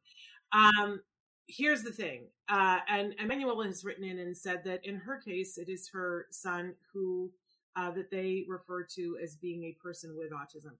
[0.52, 1.00] Um,
[1.48, 5.58] here's the thing, uh, and Emanuela has written in and said that in her case,
[5.58, 7.30] it is her son who
[7.76, 10.72] uh, that they refer to as being a person with autism.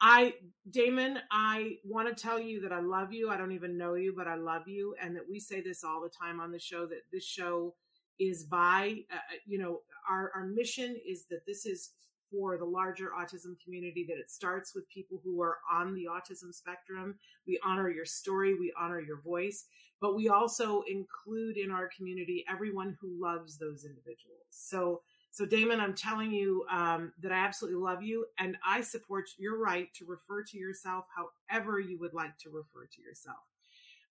[0.00, 0.34] I,
[0.70, 3.30] Damon, I want to tell you that I love you.
[3.30, 6.00] I don't even know you, but I love you, and that we say this all
[6.02, 6.86] the time on the show.
[6.86, 7.74] That this show
[8.18, 11.90] is by, uh, you know, our, our mission is that this is
[12.30, 16.54] for the larger autism community that it starts with people who are on the autism
[16.54, 17.16] spectrum.
[17.46, 19.66] We honor your story, we honor your voice,
[20.00, 24.46] but we also include in our community everyone who loves those individuals.
[24.50, 29.30] So, so Damon, I'm telling you um, that I absolutely love you, and I support
[29.38, 33.38] your right to refer to yourself however you would like to refer to yourself.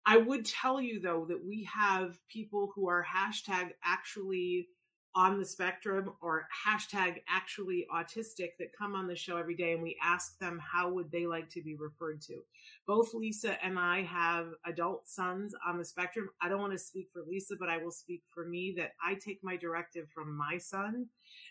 [0.05, 4.67] I would tell you though that we have people who are hashtag actually
[5.15, 9.83] on the spectrum or hashtag actually autistic that come on the show every day and
[9.83, 12.39] we ask them how would they like to be referred to.
[12.87, 16.29] Both lisa and i have adult sons on the spectrum.
[16.41, 19.13] I don't want to speak for lisa but i will speak for me that i
[19.13, 21.05] take my directive from my son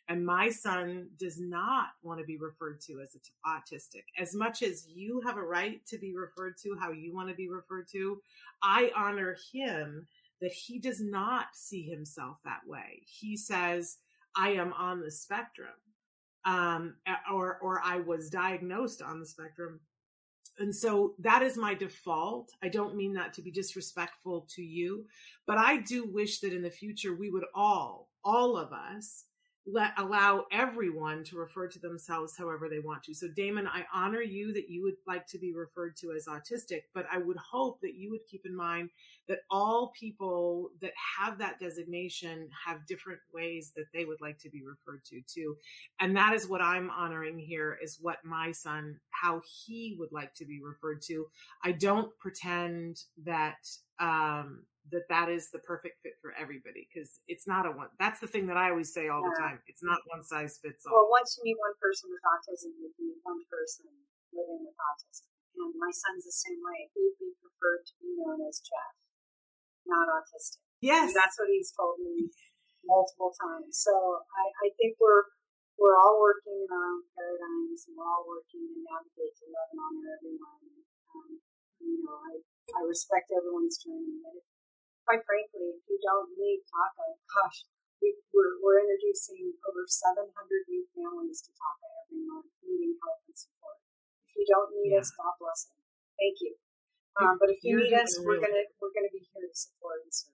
[0.08, 4.02] and my son does not want to be referred to as autistic.
[4.18, 7.34] As much as you have a right to be referred to how you want to
[7.34, 8.20] be referred to
[8.62, 10.06] i honor him
[10.42, 13.02] that he does not see himself that way.
[13.06, 13.96] He says,
[14.36, 15.72] I am on the spectrum,
[16.44, 16.96] um,
[17.32, 19.80] or, or I was diagnosed on the spectrum.
[20.58, 22.50] And so that is my default.
[22.62, 25.06] I don't mean that to be disrespectful to you,
[25.46, 29.24] but I do wish that in the future we would all, all of us,
[29.66, 33.14] let allow everyone to refer to themselves however they want to.
[33.14, 36.82] So Damon, I honor you that you would like to be referred to as autistic,
[36.94, 38.90] but I would hope that you would keep in mind
[39.28, 44.50] that all people that have that designation have different ways that they would like to
[44.50, 45.56] be referred to too.
[46.00, 50.34] And that is what I'm honoring here is what my son how he would like
[50.34, 51.26] to be referred to.
[51.64, 53.58] I don't pretend that
[54.00, 57.92] um that that is the perfect fit for everybody because it's not a one.
[58.02, 59.30] That's the thing that I always say all yeah.
[59.30, 59.58] the time.
[59.70, 61.06] It's not one size fits all.
[61.06, 63.86] Well, once you meet one person with autism, you meet one person
[64.34, 65.30] living with autism.
[65.54, 66.90] And my son's the same way.
[66.96, 68.96] He'd be preferred to be known as Jeff,
[69.86, 70.64] not autistic.
[70.82, 72.26] Yes, and that's what he's told me
[72.82, 73.78] multiple times.
[73.78, 73.94] So
[74.34, 75.30] I, I think we're
[75.78, 79.70] we're all working in our own paradigms, and we're all working to navigate to love
[79.70, 80.64] and honor everyone.
[81.14, 81.30] Um,
[81.78, 82.42] you know, I
[82.74, 84.18] I respect everyone's journey.
[84.24, 84.46] But if
[85.06, 87.66] quite frankly, if you don't need TACA, gosh,
[88.02, 90.26] we, we're, we're introducing over 700
[90.68, 93.78] new families to TACA every month needing help and support.
[94.26, 95.02] If you don't need yeah.
[95.02, 95.78] us, God bless them.
[96.18, 96.54] Thank you.
[97.20, 100.14] Um, but if you need us, we're gonna we're gonna be here to support and
[100.14, 100.32] serve.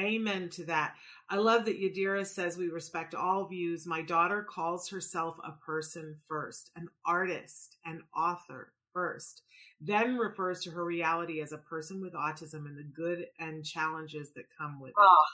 [0.00, 0.94] Amen to that.
[1.30, 3.86] I love that Yadira says we respect all views.
[3.86, 9.42] My daughter calls herself a person first, an artist, an author first
[9.80, 14.32] then refers to her reality as a person with autism and the good and challenges
[14.32, 14.96] that come with it.
[14.98, 15.24] Oh,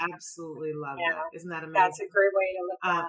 [0.00, 1.36] Absolutely love yeah, that.
[1.36, 1.72] Isn't that amazing?
[1.74, 3.08] That's a great way to look at uh,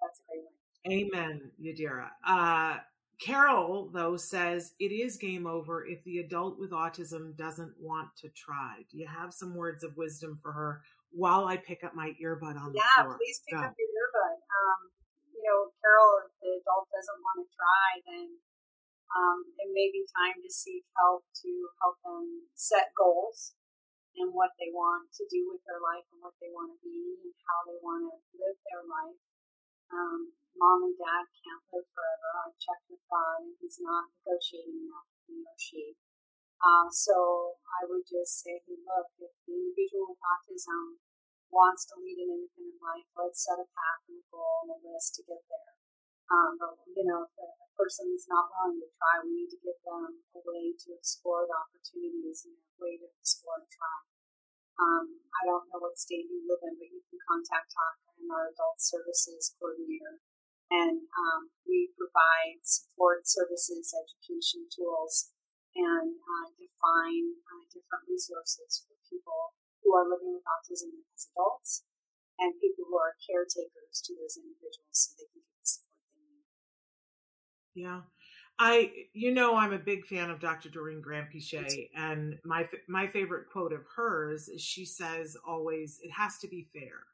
[0.00, 0.52] That's a great way.
[0.86, 2.10] Amen, Yadira.
[2.26, 2.78] Uh,
[3.18, 8.28] Carol, though, says it is game over if the adult with autism doesn't want to
[8.30, 8.82] try.
[8.90, 12.58] Do you have some words of wisdom for her while I pick up my earbud
[12.58, 13.14] on the yeah, floor?
[13.14, 13.64] Yeah, please pick Go.
[13.64, 14.34] up your earbud.
[14.42, 14.80] Um,
[15.34, 18.26] you know, Carol, if the adult doesn't want to try, then
[19.12, 21.52] um, it may be time to seek help to
[21.84, 23.52] help them set goals
[24.16, 27.16] and what they want to do with their life and what they want to be
[27.20, 29.20] and how they want to live their life.
[29.92, 32.28] Um, mom and dad can't live forever.
[32.44, 35.96] I've checked with God, and He's not negotiating with me or she.
[36.62, 41.02] Uh, so I would just say, hey, look, if the individual with autism
[41.50, 44.78] wants to lead an independent life, let's set a path and a goal and a
[44.80, 45.81] list to get there.
[46.32, 49.60] Um, but you know, if a person is not willing to try, we need to
[49.60, 53.98] give them a way to explore the opportunities and a way to explore and try.
[54.80, 58.32] Um, I don't know what state you live in, but you can contact TACA and
[58.32, 60.24] our adult services coordinator.
[60.72, 65.36] And um, we provide support services, education tools,
[65.76, 69.52] and uh, define uh, different resources for people
[69.84, 71.84] who are living with autism as adults
[72.40, 75.91] and people who are caretakers to those individuals so they can get the.
[77.74, 78.00] Yeah.
[78.58, 80.68] I, you know, I'm a big fan of Dr.
[80.68, 86.38] Doreen Granpeesheh, and my my favorite quote of hers is she says always, "It has
[86.40, 87.06] to be fair,"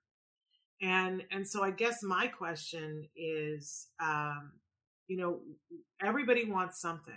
[0.81, 4.53] and and so I guess my question is, um,
[5.09, 5.41] you know,
[6.03, 7.15] everybody wants something,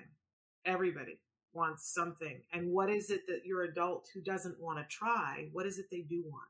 [0.66, 1.20] everybody
[1.54, 5.50] wants something, and what is it that your adult who doesn't want to try?
[5.54, 6.50] What is it they do want?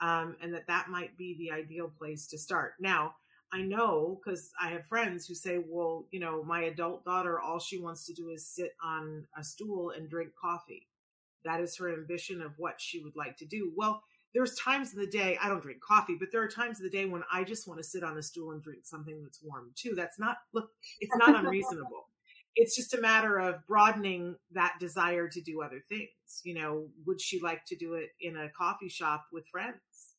[0.00, 2.74] Um, and that that might be the ideal place to start.
[2.80, 3.14] Now,
[3.52, 7.58] I know because I have friends who say, well, you know, my adult daughter, all
[7.58, 10.86] she wants to do is sit on a stool and drink coffee.
[11.44, 13.72] That is her ambition of what she would like to do.
[13.76, 14.02] Well,
[14.34, 16.90] there's times in the day, I don't drink coffee, but there are times in the
[16.90, 19.72] day when I just want to sit on a stool and drink something that's warm
[19.74, 19.94] too.
[19.96, 20.70] That's not, look,
[21.00, 22.06] it's not unreasonable.
[22.56, 26.10] It's just a matter of broadening that desire to do other things.
[26.42, 30.09] You know, would she like to do it in a coffee shop with friends?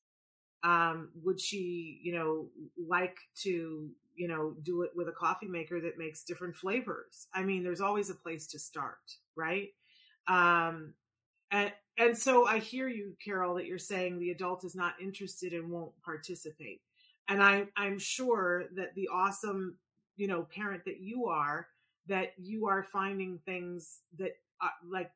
[0.63, 2.47] Um, would she, you know,
[2.77, 7.27] like to, you know, do it with a coffee maker that makes different flavors?
[7.33, 9.69] I mean, there's always a place to start, right?
[10.27, 10.93] Um,
[11.51, 15.53] and and so I hear you, Carol, that you're saying the adult is not interested
[15.53, 16.81] and won't participate.
[17.27, 19.77] And I, I'm sure that the awesome,
[20.15, 21.67] you know, parent that you are,
[22.07, 24.31] that you are finding things that
[24.61, 25.11] uh, like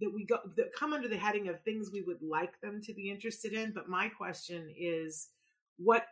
[0.00, 2.94] that we go that come under the heading of things we would like them to
[2.94, 5.28] be interested in but my question is
[5.78, 6.06] what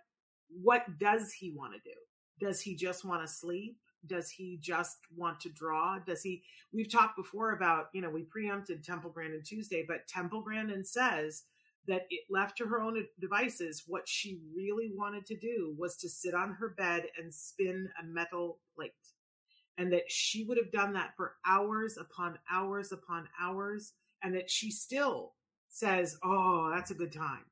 [0.49, 1.97] what does he want to do?
[2.41, 3.77] Does he just want to sleep?
[4.07, 5.99] Does he just want to draw?
[5.99, 10.43] Does he we've talked before about you know we preempted temple grandin tuesday but temple
[10.43, 11.45] grandin says
[11.87, 16.09] that it left to her own devices what she really wanted to do was to
[16.09, 18.93] sit on her bed and spin a metal plate
[19.79, 24.51] and that she would have done that for hours upon hours upon hours and that
[24.51, 25.35] she still
[25.69, 27.45] says oh that's a good time.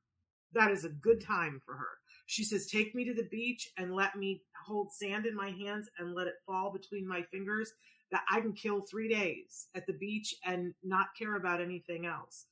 [0.53, 1.89] That is a good time for her.
[2.25, 5.89] She says take me to the beach and let me hold sand in my hands
[5.97, 7.71] and let it fall between my fingers
[8.11, 12.45] that i can kill three days at the beach and not care about anything else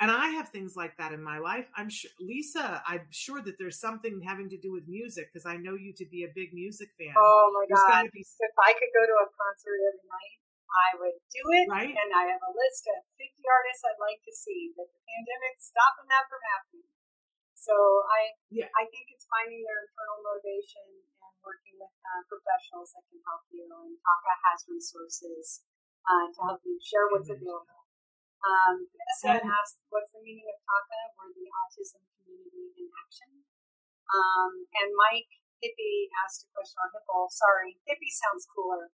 [0.00, 1.68] and I have things like that in my life.
[1.76, 5.60] I'm sure, Lisa, I'm sure that there's something having to do with music because I
[5.60, 7.12] know you to be a big music fan.
[7.20, 8.08] Oh my God.
[8.08, 8.24] Be...
[8.24, 10.40] If I could go to a concert every night,
[10.72, 11.66] I would do it.
[11.68, 11.92] Right.
[11.92, 15.68] And I have a list of 50 artists I'd like to see, but the pandemic's
[15.68, 16.88] stopping that from happening.
[17.52, 17.76] So
[18.08, 18.72] I, yeah.
[18.72, 23.44] I think it's finding their internal motivation and working with uh, professionals that can help
[23.52, 23.68] you.
[23.68, 25.68] And TACA has resources
[26.08, 27.79] uh, to help you share what's available
[28.40, 29.56] um, Vanessa yeah.
[29.60, 31.00] asked, what's the meaning of TACA?
[31.16, 33.44] We're the Autism Community in Action.
[34.08, 35.28] Um, and Mike
[35.60, 38.88] Hippie asked a question, or Hipple, sorry, Hippie sounds cooler.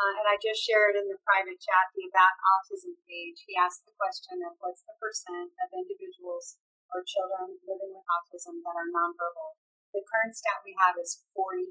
[0.00, 3.44] Uh, and I just shared in the private chat the About Autism page.
[3.44, 6.56] He asked the question of what's the percent of individuals
[6.88, 9.60] or children living with autism that are nonverbal.
[9.92, 11.68] The current stat we have is 40%.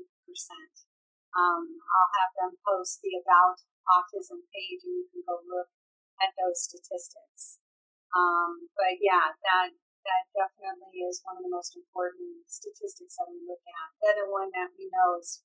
[1.33, 5.73] Um, I'll have them post the About Autism page and you can go look
[6.19, 7.59] at those statistics.
[8.15, 13.43] Um, but yeah, that that definitely is one of the most important statistics that we
[13.43, 13.87] look at.
[13.99, 15.43] The other one that we know is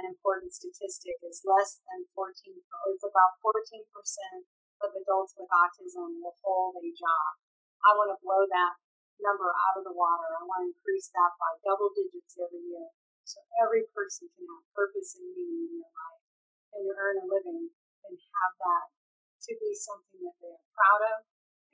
[0.00, 3.84] an important statistic is less than 14, it's about 14%
[4.82, 7.30] of adults with autism will hold a job.
[7.84, 8.74] I want to blow that
[9.20, 10.26] number out of the water.
[10.34, 12.88] I want to increase that by double digits every year.
[13.22, 16.24] So every person can have purpose and meaning in their life
[16.74, 18.86] and earn a living and have that
[19.48, 21.18] to be something that they are proud of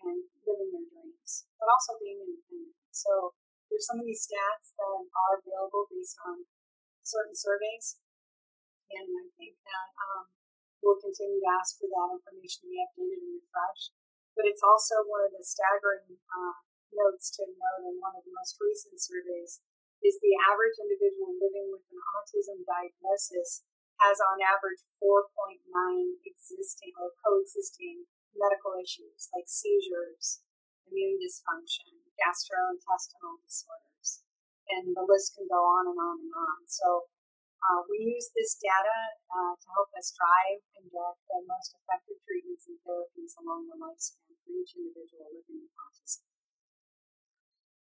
[0.09, 2.77] and living their dreams, but also being independent.
[2.95, 3.35] So
[3.69, 6.49] there's some of these stats that are available based on
[7.05, 8.01] certain surveys,
[8.89, 10.33] and I think that um,
[10.81, 13.93] we'll continue to ask for that information to be updated and refreshed.
[14.33, 16.57] But it's also one of the staggering uh,
[16.95, 19.61] notes to note in one of the most recent surveys
[19.99, 23.66] is the average individual living with an autism diagnosis
[24.03, 25.62] has on average 4.9
[26.22, 30.42] existing or coexisting medical issues like seizures
[30.88, 34.24] immune dysfunction, gastrointestinal disorders,
[34.72, 36.59] and the list can go on and on and on.
[36.64, 37.09] So
[37.59, 42.18] uh, we use this data uh, to help us drive and get the most effective
[42.24, 46.28] treatments and therapies along the lifespan for each individual living with autism.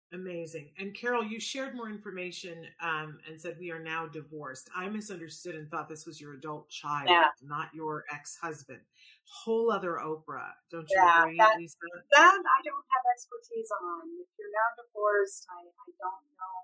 [0.08, 0.72] Amazing.
[0.80, 4.72] And Carol, you shared more information um, and said we are now divorced.
[4.72, 7.28] I misunderstood and thought this was your adult child, yeah.
[7.44, 8.80] not your ex-husband.
[9.28, 11.76] Whole other Oprah, don't you yeah, agree, that, Lisa?
[12.16, 14.08] That I don't have expertise on.
[14.16, 16.56] If you're now divorced, I, I don't know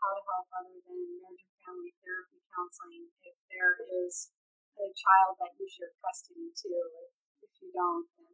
[0.00, 3.04] how to help other than marriage and family therapy counseling.
[3.20, 4.32] If there is
[4.80, 6.70] a child that you share custody to,
[7.04, 7.12] if,
[7.44, 8.32] if you don't, then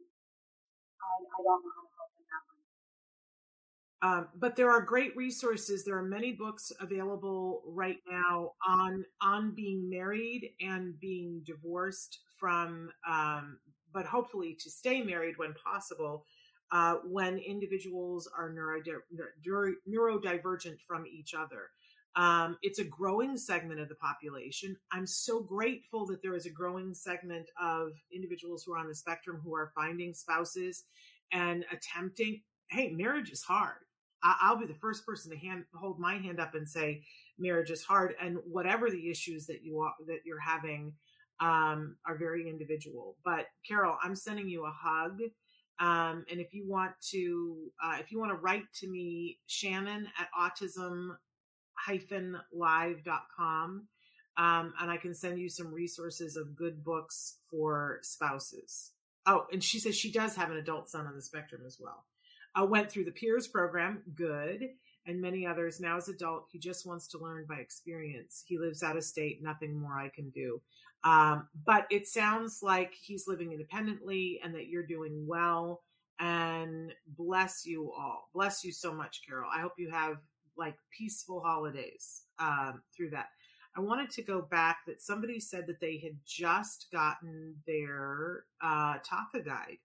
[1.03, 2.14] I, I don't know how to help in that one.
[4.01, 5.83] Um, but there are great resources.
[5.83, 12.91] There are many books available right now on on being married and being divorced from,
[13.07, 13.57] um,
[13.93, 16.25] but hopefully to stay married when possible.
[16.71, 21.69] Uh, when individuals are neurodi- neurodivergent from each other.
[22.15, 24.75] Um, it's a growing segment of the population.
[24.91, 28.95] I'm so grateful that there is a growing segment of individuals who are on the
[28.95, 30.85] spectrum who are finding spouses
[31.31, 32.41] and attempting.
[32.69, 33.77] Hey, marriage is hard.
[34.23, 37.03] I'll be the first person to hand hold my hand up and say
[37.37, 40.93] marriage is hard, and whatever the issues that you are, that you're having
[41.39, 43.17] um, are very individual.
[43.23, 45.19] But Carol, I'm sending you a hug.
[45.79, 50.07] Um, and if you want to, uh, if you want to write to me, Shannon
[50.17, 51.17] at autism
[52.53, 53.87] live.com.
[54.37, 58.91] Um, and I can send you some resources of good books for spouses.
[59.25, 62.05] Oh, and she says she does have an adult son on the spectrum as well.
[62.55, 64.69] I went through the PEERS program, good,
[65.07, 65.79] and many others.
[65.79, 68.43] Now, as adult, he just wants to learn by experience.
[68.47, 70.61] He lives out of state, nothing more I can do.
[71.03, 75.83] Um, but it sounds like he's living independently and that you're doing well.
[76.19, 78.29] And bless you all.
[78.33, 79.49] Bless you so much, Carol.
[79.53, 80.17] I hope you have
[80.57, 83.27] like peaceful holidays um, through that.
[83.77, 88.95] I wanted to go back that somebody said that they had just gotten their uh,
[88.99, 89.77] TACA guide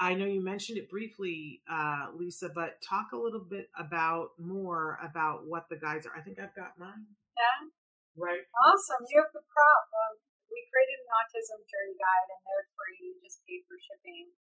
[0.00, 4.96] I know you mentioned it briefly, uh, Lisa, but talk a little bit about more
[5.04, 6.16] about what the guides are.
[6.16, 7.04] I think I've got mine.
[7.36, 7.68] Yeah.
[8.16, 8.40] Right.
[8.64, 9.04] Awesome.
[9.12, 9.84] You have the prop.
[9.92, 10.16] Um,
[10.48, 13.12] we created an autism journey guide, and they're free.
[13.12, 14.32] You just pay for shipping.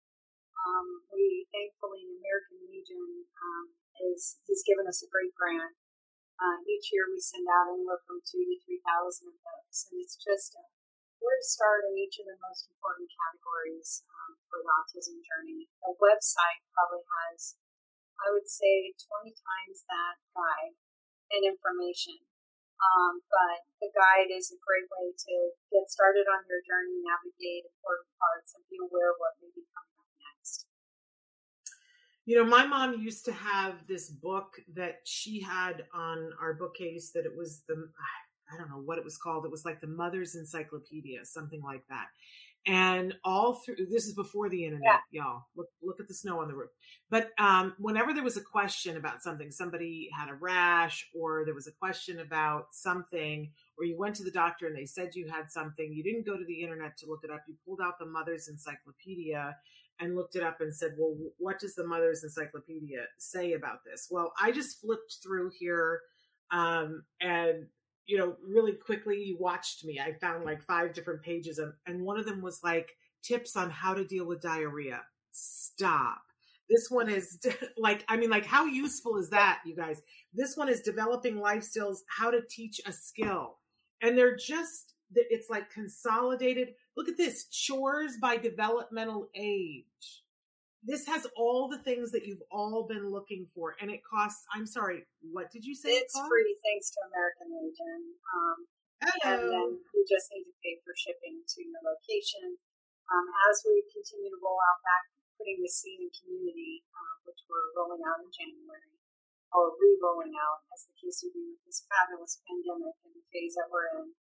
[0.64, 3.66] Um, we thankfully, the American Legion um,
[4.16, 5.76] is has given us a great grant.
[6.40, 10.00] Uh, each year, we send out anywhere from two to three thousand of those, and
[10.00, 10.64] it's just a
[11.20, 15.68] where to start in each of the most important categories um, for the autism journey.
[15.84, 17.60] The website probably has,
[18.20, 20.76] I would say, 20 times that guide
[21.36, 22.24] and information.
[22.80, 25.36] Um, but the guide is a great way to
[25.68, 29.68] get started on your journey, navigate important parts, and be aware of what may be
[29.76, 30.64] coming up next.
[32.24, 37.12] You know, my mom used to have this book that she had on our bookcase
[37.12, 37.92] that it was the
[38.58, 39.46] don't know what it was called.
[39.46, 42.08] It was like the Mother's Encyclopedia, something like that.
[42.68, 45.24] And all through this is before the internet, yeah.
[45.24, 45.44] y'all.
[45.56, 46.72] Look look at the snow on the roof.
[47.10, 51.54] But um, whenever there was a question about something, somebody had a rash, or there
[51.54, 55.28] was a question about something, or you went to the doctor and they said you
[55.28, 57.44] had something, you didn't go to the internet to look it up.
[57.48, 59.56] You pulled out the Mother's Encyclopedia
[60.02, 64.10] and looked it up and said, "Well, what does the Mother's Encyclopedia say about this?"
[64.12, 66.02] Well, I just flipped through here
[66.52, 67.68] um, and
[68.10, 70.00] you know, really quickly you watched me.
[70.00, 72.90] I found like five different pages and, and one of them was like
[73.22, 75.02] tips on how to deal with diarrhea.
[75.32, 76.24] Stop.
[76.68, 77.40] This one is
[77.78, 80.02] like, I mean, like, how useful is that, you guys?
[80.34, 83.60] This one is developing life skills, how to teach a skill.
[84.02, 86.70] And they're just, it's like consolidated.
[86.98, 90.24] Look at this chores by developmental age
[90.84, 94.48] this has all the things that you've all been looking for, and it costs.
[94.56, 96.00] I'm sorry, what did you say?
[96.00, 98.00] It's it free thanks to American Legion.
[98.32, 98.58] Um,
[99.00, 102.56] and then you just need to pay for shipping to your location.
[103.10, 105.04] Um, as we continue to roll out back,
[105.36, 108.96] putting the scene in community, uh, which we're rolling out in January,
[109.50, 113.58] or re-rolling out, as the case would be with this fabulous pandemic and the phase
[113.58, 114.14] that we're in,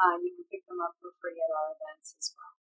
[0.00, 2.59] uh, you can pick them up for free at our events as well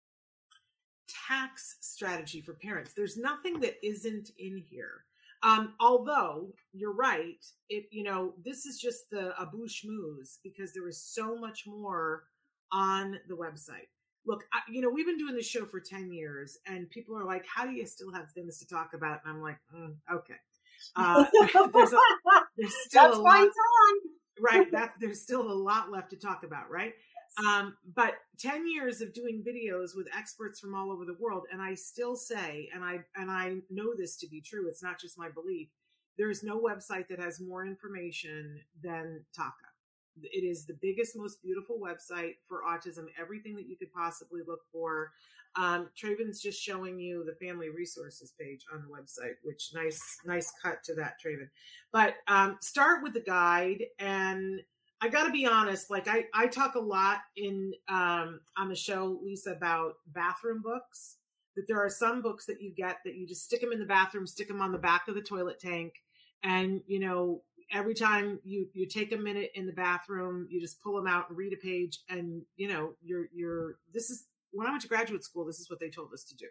[1.28, 2.92] tax strategy for parents.
[2.94, 5.04] There's nothing that isn't in here.
[5.42, 11.02] Um, although you're right, it you know this is just the amuse-bouche because there is
[11.02, 12.24] so much more
[12.72, 13.88] on the website.
[14.26, 17.24] Look, I, you know we've been doing this show for ten years, and people are
[17.24, 20.34] like, "How do you still have things to talk about?" And I'm like, mm, "Okay."
[20.94, 21.24] Uh,
[21.72, 21.98] there's, a,
[22.56, 23.48] there's still That's a lot,
[24.40, 24.70] right.
[24.72, 26.94] That there's still a lot left to talk about, right?
[27.44, 31.60] Um, but 10 years of doing videos with experts from all over the world, and
[31.60, 35.18] I still say, and I and I know this to be true, it's not just
[35.18, 35.68] my belief,
[36.16, 39.52] there's no website that has more information than TACA.
[40.22, 44.60] It is the biggest, most beautiful website for autism, everything that you could possibly look
[44.72, 45.12] for.
[45.56, 50.52] Um, Traven's just showing you the family resources page on the website, which nice, nice
[50.62, 51.48] cut to that, Traven.
[51.92, 54.60] But um, start with the guide and
[55.00, 55.90] I got to be honest.
[55.90, 61.16] Like I, I talk a lot in um, on the show, Lisa, about bathroom books.
[61.54, 63.86] That there are some books that you get that you just stick them in the
[63.86, 65.94] bathroom, stick them on the back of the toilet tank,
[66.42, 67.42] and you know
[67.72, 71.28] every time you you take a minute in the bathroom, you just pull them out
[71.28, 73.78] and read a page, and you know you're you're.
[73.92, 75.46] This is when I went to graduate school.
[75.46, 76.46] This is what they told us to do.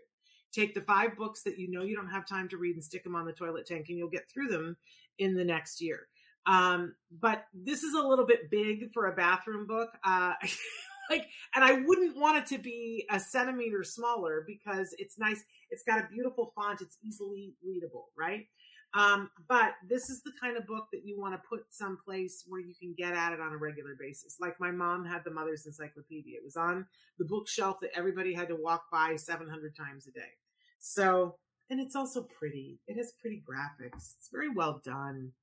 [0.52, 3.04] Take the five books that you know you don't have time to read and stick
[3.04, 4.76] them on the toilet tank, and you'll get through them
[5.20, 6.08] in the next year
[6.46, 9.89] um, but this is a little bit big for a bathroom book.
[10.04, 10.34] Uh,
[11.10, 15.43] like, and I wouldn't want it to be a centimeter smaller because it's nice.
[15.72, 16.82] It's got a beautiful font.
[16.82, 18.46] It's easily readable, right?
[18.93, 22.62] Um, but this is the kind of book that you want to put someplace where
[22.62, 24.38] you can get at it on a regular basis.
[24.39, 26.38] Like my mom had the Mother's Encyclopedia.
[26.38, 26.86] It was on
[27.20, 30.32] the bookshelf that everybody had to walk by 700 times a day.
[30.80, 31.36] So,
[31.70, 32.80] and it's also pretty.
[32.88, 34.16] It has pretty graphics.
[34.18, 35.34] It's very well done.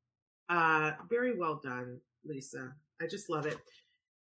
[0.48, 2.74] Uh, very well done, Lisa.
[3.00, 3.58] I just love it.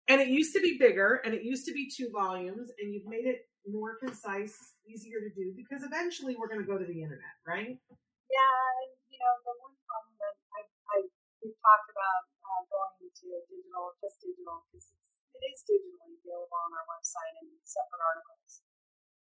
[0.08, 3.06] And it used to be bigger and it used to be two volumes, and you've
[3.06, 7.02] made it more concise, easier to do because eventually we're going to go to the
[7.06, 7.78] internet, right?
[8.30, 10.98] Yeah, and you know, the one problem that I, I
[11.46, 14.90] we've talked about uh, going to digital, just digital, because
[15.38, 18.66] it is digitally available on our website and separate articles.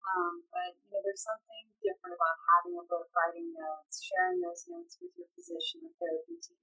[0.07, 4.63] Um, but you know, there's something different about having a book, writing notes, sharing those
[4.71, 6.63] notes with your physician or therapy team.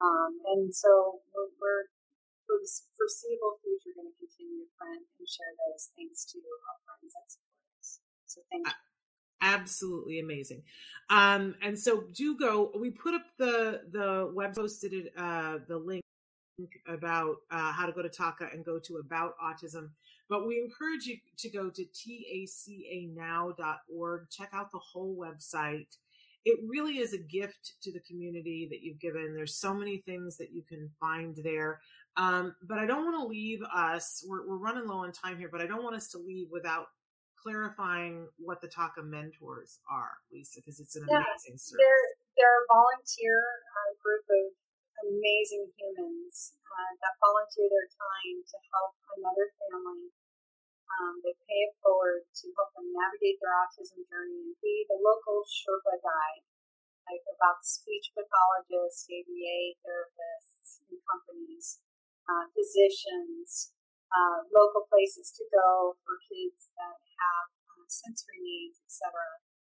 [0.00, 1.84] Um, and so we're, we're,
[2.46, 6.78] for the foreseeable future going to continue to print and share those thanks to our
[6.84, 8.00] friends that support us.
[8.26, 8.74] So thank you.
[9.40, 10.62] Absolutely amazing.
[11.10, 12.72] Um, and so do go.
[12.78, 16.02] We put up the the web posted uh, the link
[16.86, 19.90] about uh, how to go to TACA and go to About Autism.
[20.28, 21.84] But we encourage you to go to
[23.18, 24.30] tacanow.org.
[24.30, 25.96] Check out the whole website
[26.44, 29.34] it really is a gift to the community that you've given.
[29.34, 31.80] There's so many things that you can find there.
[32.16, 35.48] Um, but I don't want to leave us, we're, we're, running low on time here,
[35.50, 36.86] but I don't want us to leave without
[37.34, 41.74] clarifying what the TACA mentors are, Lisa, because it's an yeah, amazing service.
[41.74, 44.44] They're, they're a volunteer uh, group of
[45.10, 50.08] amazing humans uh, that volunteer their time to help another family
[51.00, 54.98] um, they pay it forward to help them navigate their autism journey and be the
[54.98, 56.44] local Sherpa guide,
[57.08, 61.82] like about speech pathologists, ABA therapists, and companies,
[62.30, 63.74] uh, physicians,
[64.14, 69.10] uh, local places to go for kids that have uh, sensory needs, etc.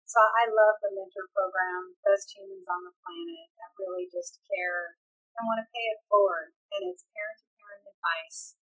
[0.09, 4.99] So I love the mentor program, best humans on the planet that really just care
[5.39, 6.51] and want to pay it forward.
[6.75, 8.59] And it's parent to parent advice.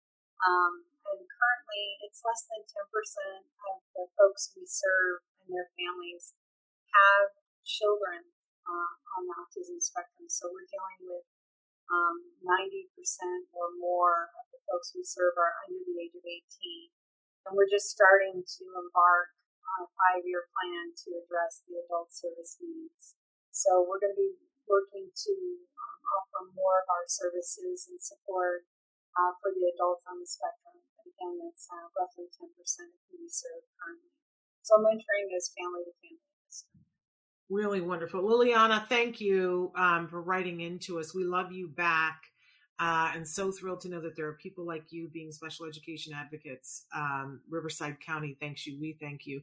[0.45, 6.37] Um, and currently it's less than 10% of the folks we serve and their families
[6.93, 7.33] have
[7.65, 8.29] children
[8.65, 10.29] uh, on the autism spectrum.
[10.29, 11.25] So we're dealing with
[11.89, 12.89] um, 90%
[13.53, 16.93] or more of the folks we serve are under the age of 18.
[17.45, 19.33] And we're just starting to embark
[19.65, 23.17] on a five year plan to address the adult service needs.
[23.53, 24.33] So we're going to be
[24.65, 25.33] working to
[25.77, 28.65] um, offer more of our services and support
[29.15, 30.75] uh, for the adults on the spectrum
[31.15, 34.11] again, that's uh, roughly 10% of who we serve currently.
[34.63, 36.21] So mentoring is family to family.
[37.49, 38.23] Really wonderful.
[38.23, 41.13] Liliana, thank you um, for writing into us.
[41.13, 42.21] We love you back.
[42.77, 46.11] Uh, and so thrilled to know that there are people like you being special education
[46.13, 46.87] advocates.
[46.93, 48.77] Um, Riverside County thanks you.
[48.81, 49.41] We thank you.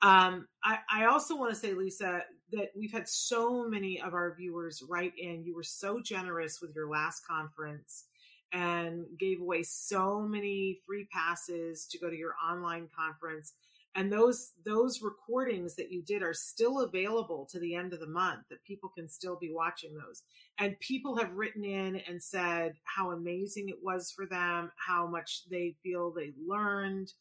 [0.00, 4.32] Um, I, I, also want to say, Lisa, that we've had so many of our
[4.36, 5.42] viewers write in.
[5.42, 8.04] You were so generous with your last conference
[8.52, 13.54] and gave away so many free passes to go to your online conference.
[13.94, 18.06] And those those recordings that you did are still available to the end of the
[18.06, 20.22] month that people can still be watching those.
[20.58, 25.42] And people have written in and said how amazing it was for them how much
[25.50, 27.12] they feel they learned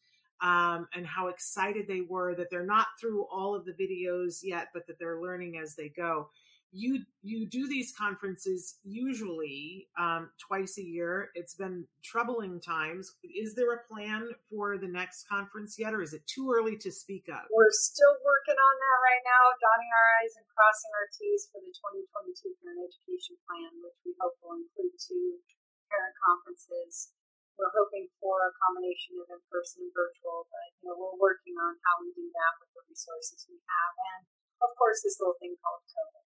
[0.42, 4.68] um, and how excited they were that they're not through all of the videos yet
[4.74, 6.30] but that they're learning as they go
[6.72, 11.32] you you do these conferences usually um, twice a year.
[11.36, 13.16] It's been troubling times.
[13.24, 16.92] Is there a plan for the next conference yet, or is it too early to
[16.92, 17.48] speak up?
[17.52, 21.60] We're still working on that right now, dotting our i's and crossing our t's for
[21.64, 25.40] the 2022 Parent Education Plan, which we hope will include two
[25.88, 27.16] parent conferences.
[27.58, 31.58] we're hoping for a combination of in person and virtual, but you know, we're working
[31.58, 34.30] on how we do that with the resources we have, and
[34.62, 36.27] of course, this little thing called COVID.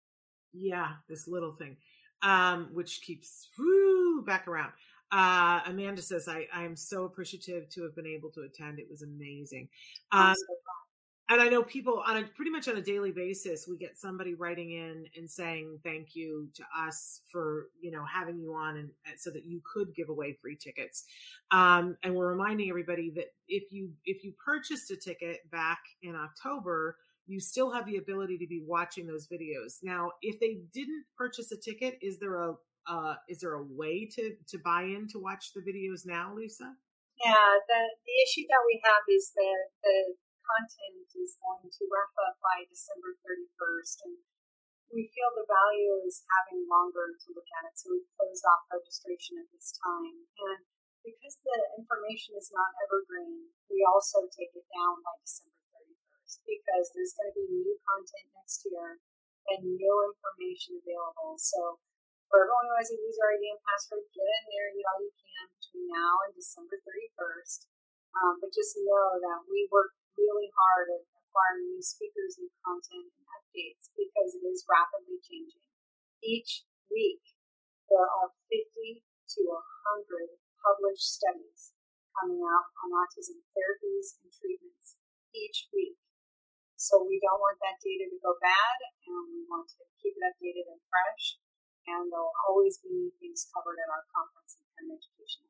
[0.54, 1.78] Yeah, this little thing,
[2.22, 4.72] um, which keeps whoo, back around.
[5.12, 8.80] Uh, Amanda says, I, I am so appreciative to have been able to attend.
[8.80, 9.68] It was amazing.
[10.14, 10.36] Um,
[11.32, 14.34] and I know people on a pretty much on a daily basis, we get somebody
[14.34, 18.90] writing in and saying thank you to us for you know having you on and,
[19.06, 21.06] and so that you could give away free tickets.
[21.52, 26.18] Um, and we're reminding everybody that if you if you purchased a ticket back in
[26.18, 26.98] October,
[27.28, 29.80] you still have the ability to be watching those videos.
[29.84, 32.56] Now, if they didn't purchase a ticket, is there a
[32.90, 36.74] uh, is there a way to to buy in to watch the videos now, Lisa?
[37.22, 42.14] Yeah, the the issue that we have is that the content is going to wrap
[42.26, 44.18] up by December 31st, and
[44.90, 48.68] we feel the value is having longer to look at it, so we've closed off
[48.74, 50.26] registration at this time.
[50.42, 50.66] And
[51.06, 55.61] because the information is not evergreen, we also take it down by December
[56.32, 59.00] 31st because there's going to be new content next year
[59.52, 61.36] and new information available.
[61.36, 61.82] So
[62.32, 65.12] for everyone who has a user ID and password, get in there, get all you
[65.12, 67.68] can between now and December 31st.
[68.16, 73.08] Um, but just know that we work really hard at acquiring new speakers, new content,
[73.12, 75.64] and updates because it is rapidly changing.
[76.24, 77.24] Each week,
[77.88, 81.72] there are 50 to 100 published studies
[82.20, 85.00] coming out on autism therapies and treatments
[85.32, 86.01] each week.
[86.82, 90.26] So we don't want that data to go bad, and we want to keep it
[90.26, 91.38] updated and fresh.
[91.86, 95.46] And there'll always be new things covered at our conference and parent education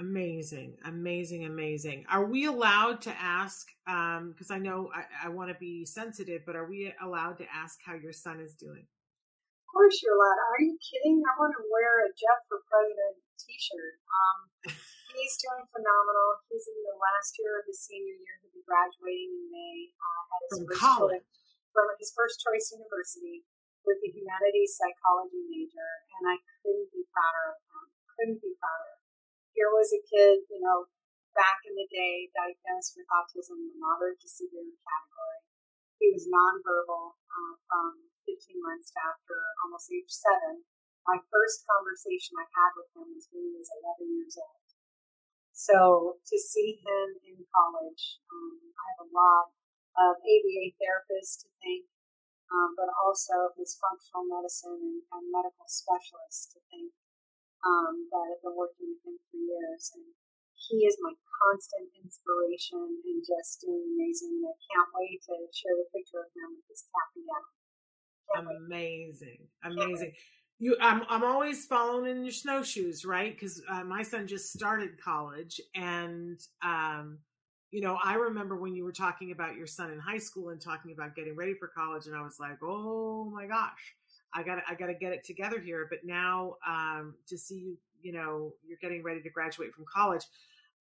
[0.00, 2.06] Amazing, amazing, amazing.
[2.08, 3.68] Are we allowed to ask?
[3.84, 7.46] Because um, I know I, I want to be sensitive, but are we allowed to
[7.52, 8.80] ask how your son is doing?
[8.80, 10.40] Of course, you're allowed.
[10.56, 11.20] Are you kidding?
[11.20, 14.00] I want to wear a Jeff for President T-shirt.
[14.08, 14.72] Um,
[15.14, 16.42] he's doing phenomenal.
[16.46, 18.34] He's in the last year of his senior year.
[18.42, 19.94] He'll be graduating in May.
[19.98, 23.46] Uh, at his from first college, choice, from his first choice university
[23.82, 25.90] with a humanities psychology major,
[26.20, 27.84] and I couldn't be prouder of him.
[28.14, 29.00] Couldn't be prouder
[29.60, 30.88] here was a kid, you know,
[31.34, 35.40] back in the day diagnosed with autism, in the moderate to severe category.
[36.00, 40.64] He was nonverbal uh, from 15 months to after almost age seven.
[41.04, 43.68] My first conversation I had with him was when he was
[44.00, 44.59] 11 years old.
[45.60, 49.52] So to see him in college, um, I have a lot
[49.92, 51.84] of ABA therapists to thank,
[52.48, 56.96] um, but also his functional medicine and, and medical specialists to thank
[57.60, 59.92] um, that have been working with him for years.
[60.00, 60.16] And
[60.56, 64.40] he is my constant inspiration and just doing amazing.
[64.40, 67.44] And I can't wait to share the picture of him with his cap and gown.
[68.64, 70.16] Amazing, amazing.
[70.60, 73.34] You, I'm, I'm always following in your snowshoes, right?
[73.34, 77.18] Because uh, my son just started college, and um,
[77.70, 80.60] you know, I remember when you were talking about your son in high school and
[80.60, 83.94] talking about getting ready for college, and I was like, oh my gosh,
[84.34, 85.86] I got I got to get it together here.
[85.88, 90.24] But now um, to see you, you know, you're getting ready to graduate from college.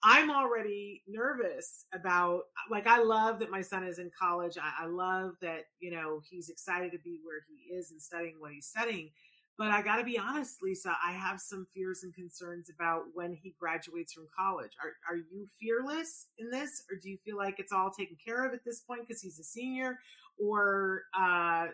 [0.04, 4.58] I'm already nervous about like I love that my son is in college.
[4.58, 8.36] I, I love that you know he's excited to be where he is and studying
[8.40, 9.12] what he's studying.
[9.60, 13.34] But I got to be honest, Lisa, I have some fears and concerns about when
[13.34, 14.72] he graduates from college.
[14.82, 18.47] Are are you fearless in this, or do you feel like it's all taken care
[18.47, 19.99] of at this point because he's a senior,
[20.39, 21.68] or uh,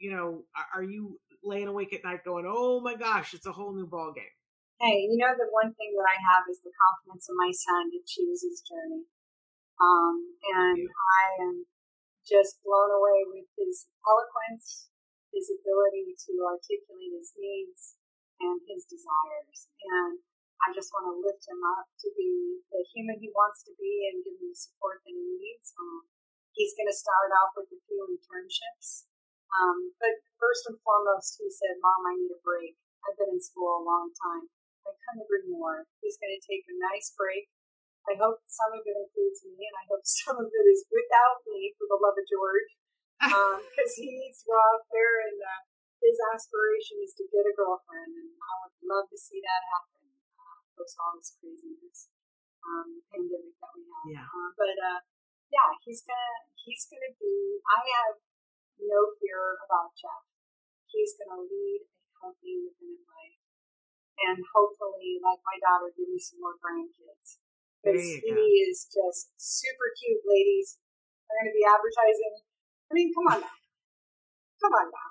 [0.00, 0.42] you know,
[0.74, 4.12] are you laying awake at night going, "Oh my gosh, it's a whole new ball
[4.12, 4.34] game"?
[4.80, 7.86] Hey, you know the one thing that I have is the confidence in my son
[7.94, 9.06] to choose his journey,
[9.78, 10.26] um,
[10.58, 11.66] and I am
[12.26, 14.90] just blown away with his eloquence,
[15.32, 17.96] his ability to articulate his needs
[18.38, 20.20] and his desires, and
[20.62, 24.12] I just want to lift him up to be the human he wants to be
[24.12, 25.74] and give him the support that he needs.
[25.74, 26.06] Um,
[26.54, 29.10] he's going to start off with a few internships
[29.52, 32.76] um, but first and foremost, he said, Mom, I need a break.
[33.04, 34.48] I've been in school a long time.
[34.88, 35.84] I couldn't agree more.
[36.00, 37.52] He's going to take a nice break.
[38.08, 41.44] I hope some of it includes me, and I hope some of it is without
[41.46, 42.72] me, for the love of George,
[43.22, 45.62] because um, he needs to go out there and uh,
[46.02, 50.02] his aspiration is to get a girlfriend, and I would love to see that happen
[50.34, 52.10] uh, post all this craziness
[52.66, 54.06] um, pandemic that we have.
[54.10, 54.26] Yeah.
[54.26, 55.00] Uh, but uh,
[55.54, 57.62] yeah, he's gonna he's gonna be.
[57.62, 58.18] I have
[58.82, 60.26] no fear about Jeff.
[60.90, 63.38] He's to lead a healthy, independent life.
[64.28, 67.40] And hopefully, like my daughter, give me some more grandkids.
[67.80, 68.38] Because he go.
[68.38, 70.78] is just super cute, ladies.
[71.26, 72.44] They're going to be advertising.
[72.92, 73.56] I mean, come on now.
[74.60, 75.10] Come on now.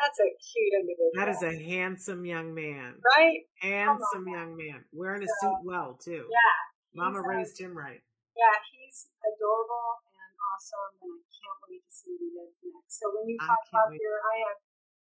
[0.00, 1.12] That's a cute individual.
[1.20, 2.96] That is a handsome young man.
[3.04, 3.44] Right?
[3.60, 4.88] Handsome young man.
[4.88, 6.24] Wearing a So, suit well, too.
[6.32, 6.56] Yeah.
[6.96, 8.00] Mama uh, raised him right.
[8.32, 12.94] Yeah, he's adorable and awesome, and I can't wait to see what he does next.
[12.98, 14.00] So when you talk about wait.
[14.00, 14.58] fear, I have,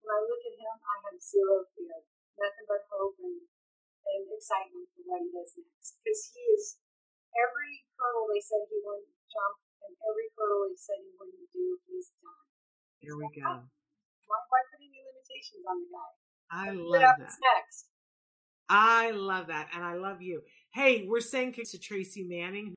[0.00, 2.02] when I look at him, I have zero fear,
[2.40, 6.00] nothing but hope and, and excitement for what he does next.
[6.00, 6.80] Because he is,
[7.36, 11.78] every hurdle they said he wouldn't jump, and every hurdle they said he wouldn't do,
[11.90, 12.46] he's done.
[13.00, 13.66] Here we go.
[14.26, 16.10] Why, why put any limitations on the guy?
[16.52, 17.34] I What love that.
[17.42, 17.86] next?
[18.68, 19.68] I love that.
[19.74, 20.42] And I love you.
[20.74, 22.74] Hey, we're saying to Tracy Manning,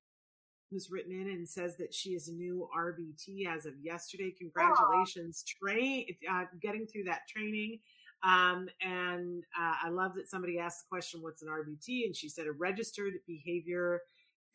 [0.72, 4.34] who's written in and says that she is a new RBT as of yesterday.
[4.38, 7.80] Congratulations, train uh, getting through that training.
[8.24, 12.28] Um, and uh, I love that somebody asked the question, "What's an RBT?" And she
[12.30, 14.02] said, "A registered behavior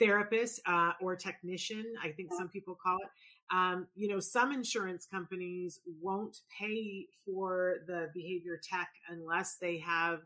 [0.00, 3.10] therapist uh, or technician." I think some people call it.
[3.54, 10.20] Um, you know, some insurance companies won't pay for the behavior tech unless they have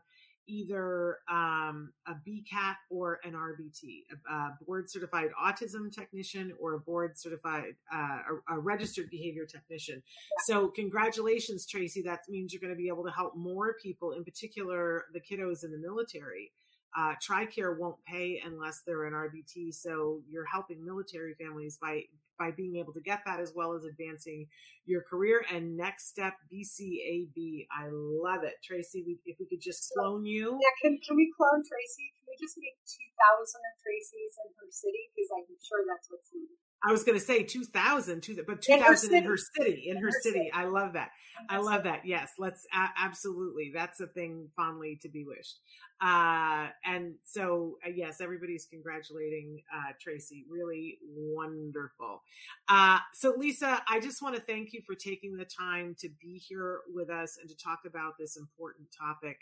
[0.47, 6.79] either um, a BCAT or an RBT, a, a board certified autism technician or a
[6.79, 8.19] board certified, uh,
[8.49, 10.03] a, a registered behavior technician.
[10.45, 12.01] So, congratulations, Tracy.
[12.03, 15.63] That means you're going to be able to help more people, in particular the kiddos
[15.63, 16.51] in the military.
[16.97, 22.03] Uh, TRICARE won't pay unless they're an RBT, so you're helping military families by
[22.37, 24.47] by being able to get that as well as advancing
[24.85, 25.43] your career.
[25.51, 27.67] And next step, BCAB.
[27.71, 29.03] I love it, Tracy.
[29.07, 30.59] We, if we could just clone you.
[30.59, 32.11] Yeah, can, can we clone Tracy?
[32.19, 35.03] Can we just make 2,000 of Tracy's in her city?
[35.15, 36.59] Because I'm sure that's what's needed.
[36.83, 39.97] I was going to say 2000, two- but In her 2000 in her city, in
[39.97, 40.51] her city.
[40.53, 41.09] I love that.
[41.49, 42.05] I love that.
[42.05, 42.65] Yes, let's
[42.97, 43.71] absolutely.
[43.73, 45.59] That's a thing fondly to be wished.
[46.01, 50.45] Uh, and so, uh, yes, everybody's congratulating uh, Tracy.
[50.49, 52.21] Really wonderful.
[52.67, 56.37] Uh, so, Lisa, I just want to thank you for taking the time to be
[56.37, 59.37] here with us and to talk about this important topic.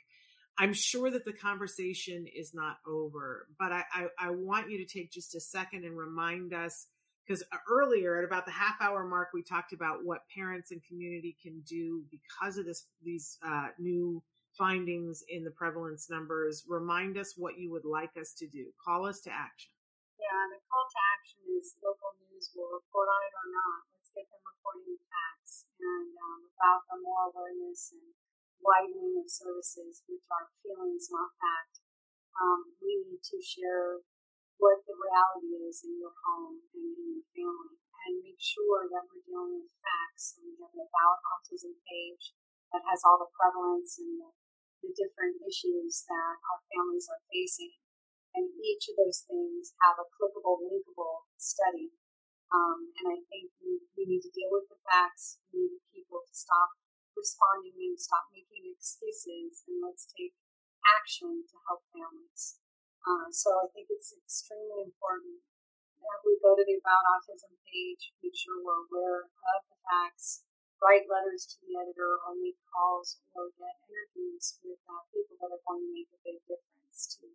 [0.58, 4.86] I'm sure that the conversation is not over, but I, I, I want you to
[4.86, 6.88] take just a second and remind us
[7.26, 11.36] because earlier at about the half hour mark we talked about what parents and community
[11.42, 14.22] can do because of this these uh, new
[14.58, 19.06] findings in the prevalence numbers remind us what you would like us to do call
[19.06, 19.72] us to action
[20.20, 23.80] Yeah, the call to action is local news will report on it or not.
[23.96, 25.66] Let's get them reporting the facts.
[25.80, 28.14] And um, without the more awareness and
[28.62, 31.84] widening of services, which are feelings, not fact,
[32.40, 34.04] um, we need to share
[34.64, 37.76] what the reality is in your home and in your family
[38.08, 40.40] and make sure that we're dealing with facts.
[40.40, 42.32] And we have an About Autism page
[42.72, 44.32] that has all the prevalence and the,
[44.88, 47.76] the different issues that our families are facing
[48.34, 51.94] and each of those things have a clickable, linkable study.
[52.50, 55.42] Um, and I think we, we need to deal with the facts.
[55.54, 56.74] We need people to stop
[57.14, 60.34] responding and stop making excuses, and let's take
[60.82, 62.63] action to help families.
[63.04, 65.44] Uh, so I think it's extremely important
[66.00, 70.48] that we go to the About Autism page, make sure we're aware of the facts,
[70.80, 75.52] write letters to the editor, or make calls or get interviews with uh, people that
[75.52, 77.28] are going to make a big difference to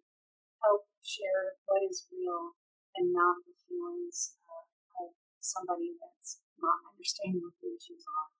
[0.64, 2.56] help share what is real
[2.96, 8.32] and not the feelings uh, of somebody that's not understanding what the issues are.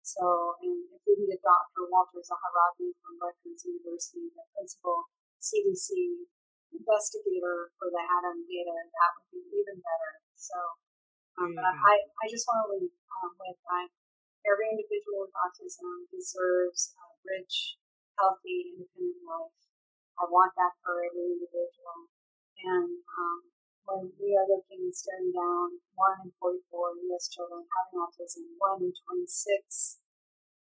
[0.00, 1.86] So, and if we can get Dr.
[1.92, 6.24] Walter Zahorodny from Rutgers University, the principal CDC
[6.72, 10.12] investigator for the ADDM data, that would be even better.
[10.38, 10.58] So,
[11.40, 11.60] um, you.
[11.60, 13.88] I, I just want to leave um, with uh,
[14.46, 17.80] every individual with autism deserves a rich,
[18.16, 19.56] healthy, independent life.
[20.20, 22.12] I want that for every individual.
[22.60, 23.40] And um,
[23.88, 27.32] when we are looking and staring down 1 in 44 U.S.
[27.32, 30.04] children having autism, 1 in 26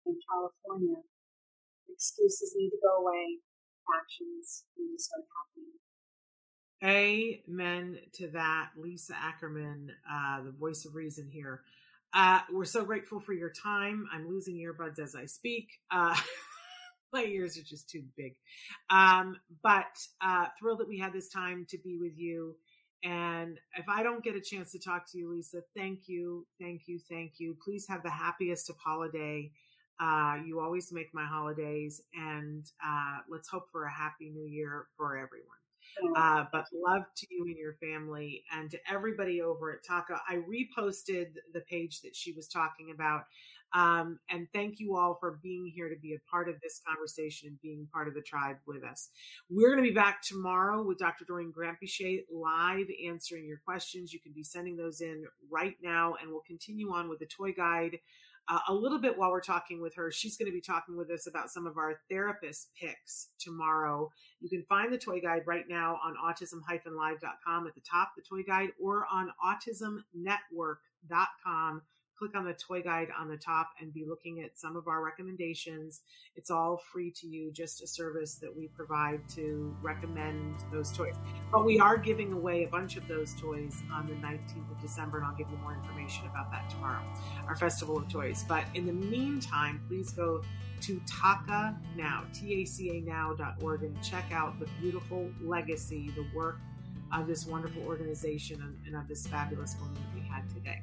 [0.06, 1.02] in California,
[1.90, 3.42] excuses need to go away,
[3.90, 5.74] actions need to start happening.
[6.84, 11.62] Amen to that lisa ackerman uh, the voice of reason here
[12.14, 16.14] uh, we're so grateful for your time i'm losing earbuds as i speak uh,
[17.12, 18.34] my ears are just too big.
[18.90, 22.56] Um, but uh, thrilled that we had this time to be with you.
[23.04, 26.82] And if I don't get a chance to talk to you, Lisa, thank you, thank
[26.86, 27.56] you, thank you.
[27.64, 29.52] Please have the happiest of holiday.
[30.00, 34.86] Uh, you always make my holidays, and uh, let's hope for a happy new year
[34.96, 35.57] for everyone.
[36.16, 40.18] Uh, but love to you and your family and to everybody over at TACA.
[40.28, 43.24] I reposted the page that she was talking about.
[43.74, 47.48] Um, and thank you all for being here to be a part of this conversation
[47.48, 49.10] and being part of the tribe with us.
[49.50, 51.24] We're going to be back tomorrow with Dr.
[51.26, 54.12] Doreen Granpeesheh live answering your questions.
[54.12, 57.52] You can be sending those in right now, and we'll continue on with the toy
[57.52, 57.98] guide
[58.48, 60.10] uh, a little bit while we're talking with her.
[60.10, 64.10] She's going to be talking with us about some of our therapist picks tomorrow.
[64.40, 68.42] You can find the toy guide right now on autism-live.com at the top, the toy
[68.42, 71.82] guide, or on autismnetwork.com
[72.18, 75.04] click on the toy guide on the top and be looking at some of our
[75.04, 76.00] recommendations.
[76.34, 81.14] It's all free to you, just a service that we provide to recommend those toys.
[81.52, 85.18] But we are giving away a bunch of those toys on the 19th of December,
[85.18, 87.02] and I'll give you more information about that tomorrow,
[87.46, 88.44] our Festival of Toys.
[88.48, 90.42] But in the meantime, please go
[90.80, 96.58] to TACA Now, T-A-C-A Now.org, and check out the beautiful legacy, the work
[97.12, 100.82] of this wonderful organization and, and of this fabulous woman that we had today.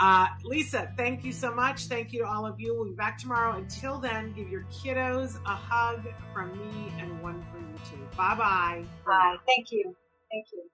[0.00, 1.86] Uh, Lisa, thank you so much.
[1.86, 2.74] Thank you to all of you.
[2.74, 3.56] We'll be back tomorrow.
[3.56, 8.04] Until then, give your kiddos a hug from me and one for you too.
[8.16, 8.84] Bye-bye.
[9.06, 9.36] Bye.
[9.46, 9.94] Thank you.
[10.30, 10.64] Thank you.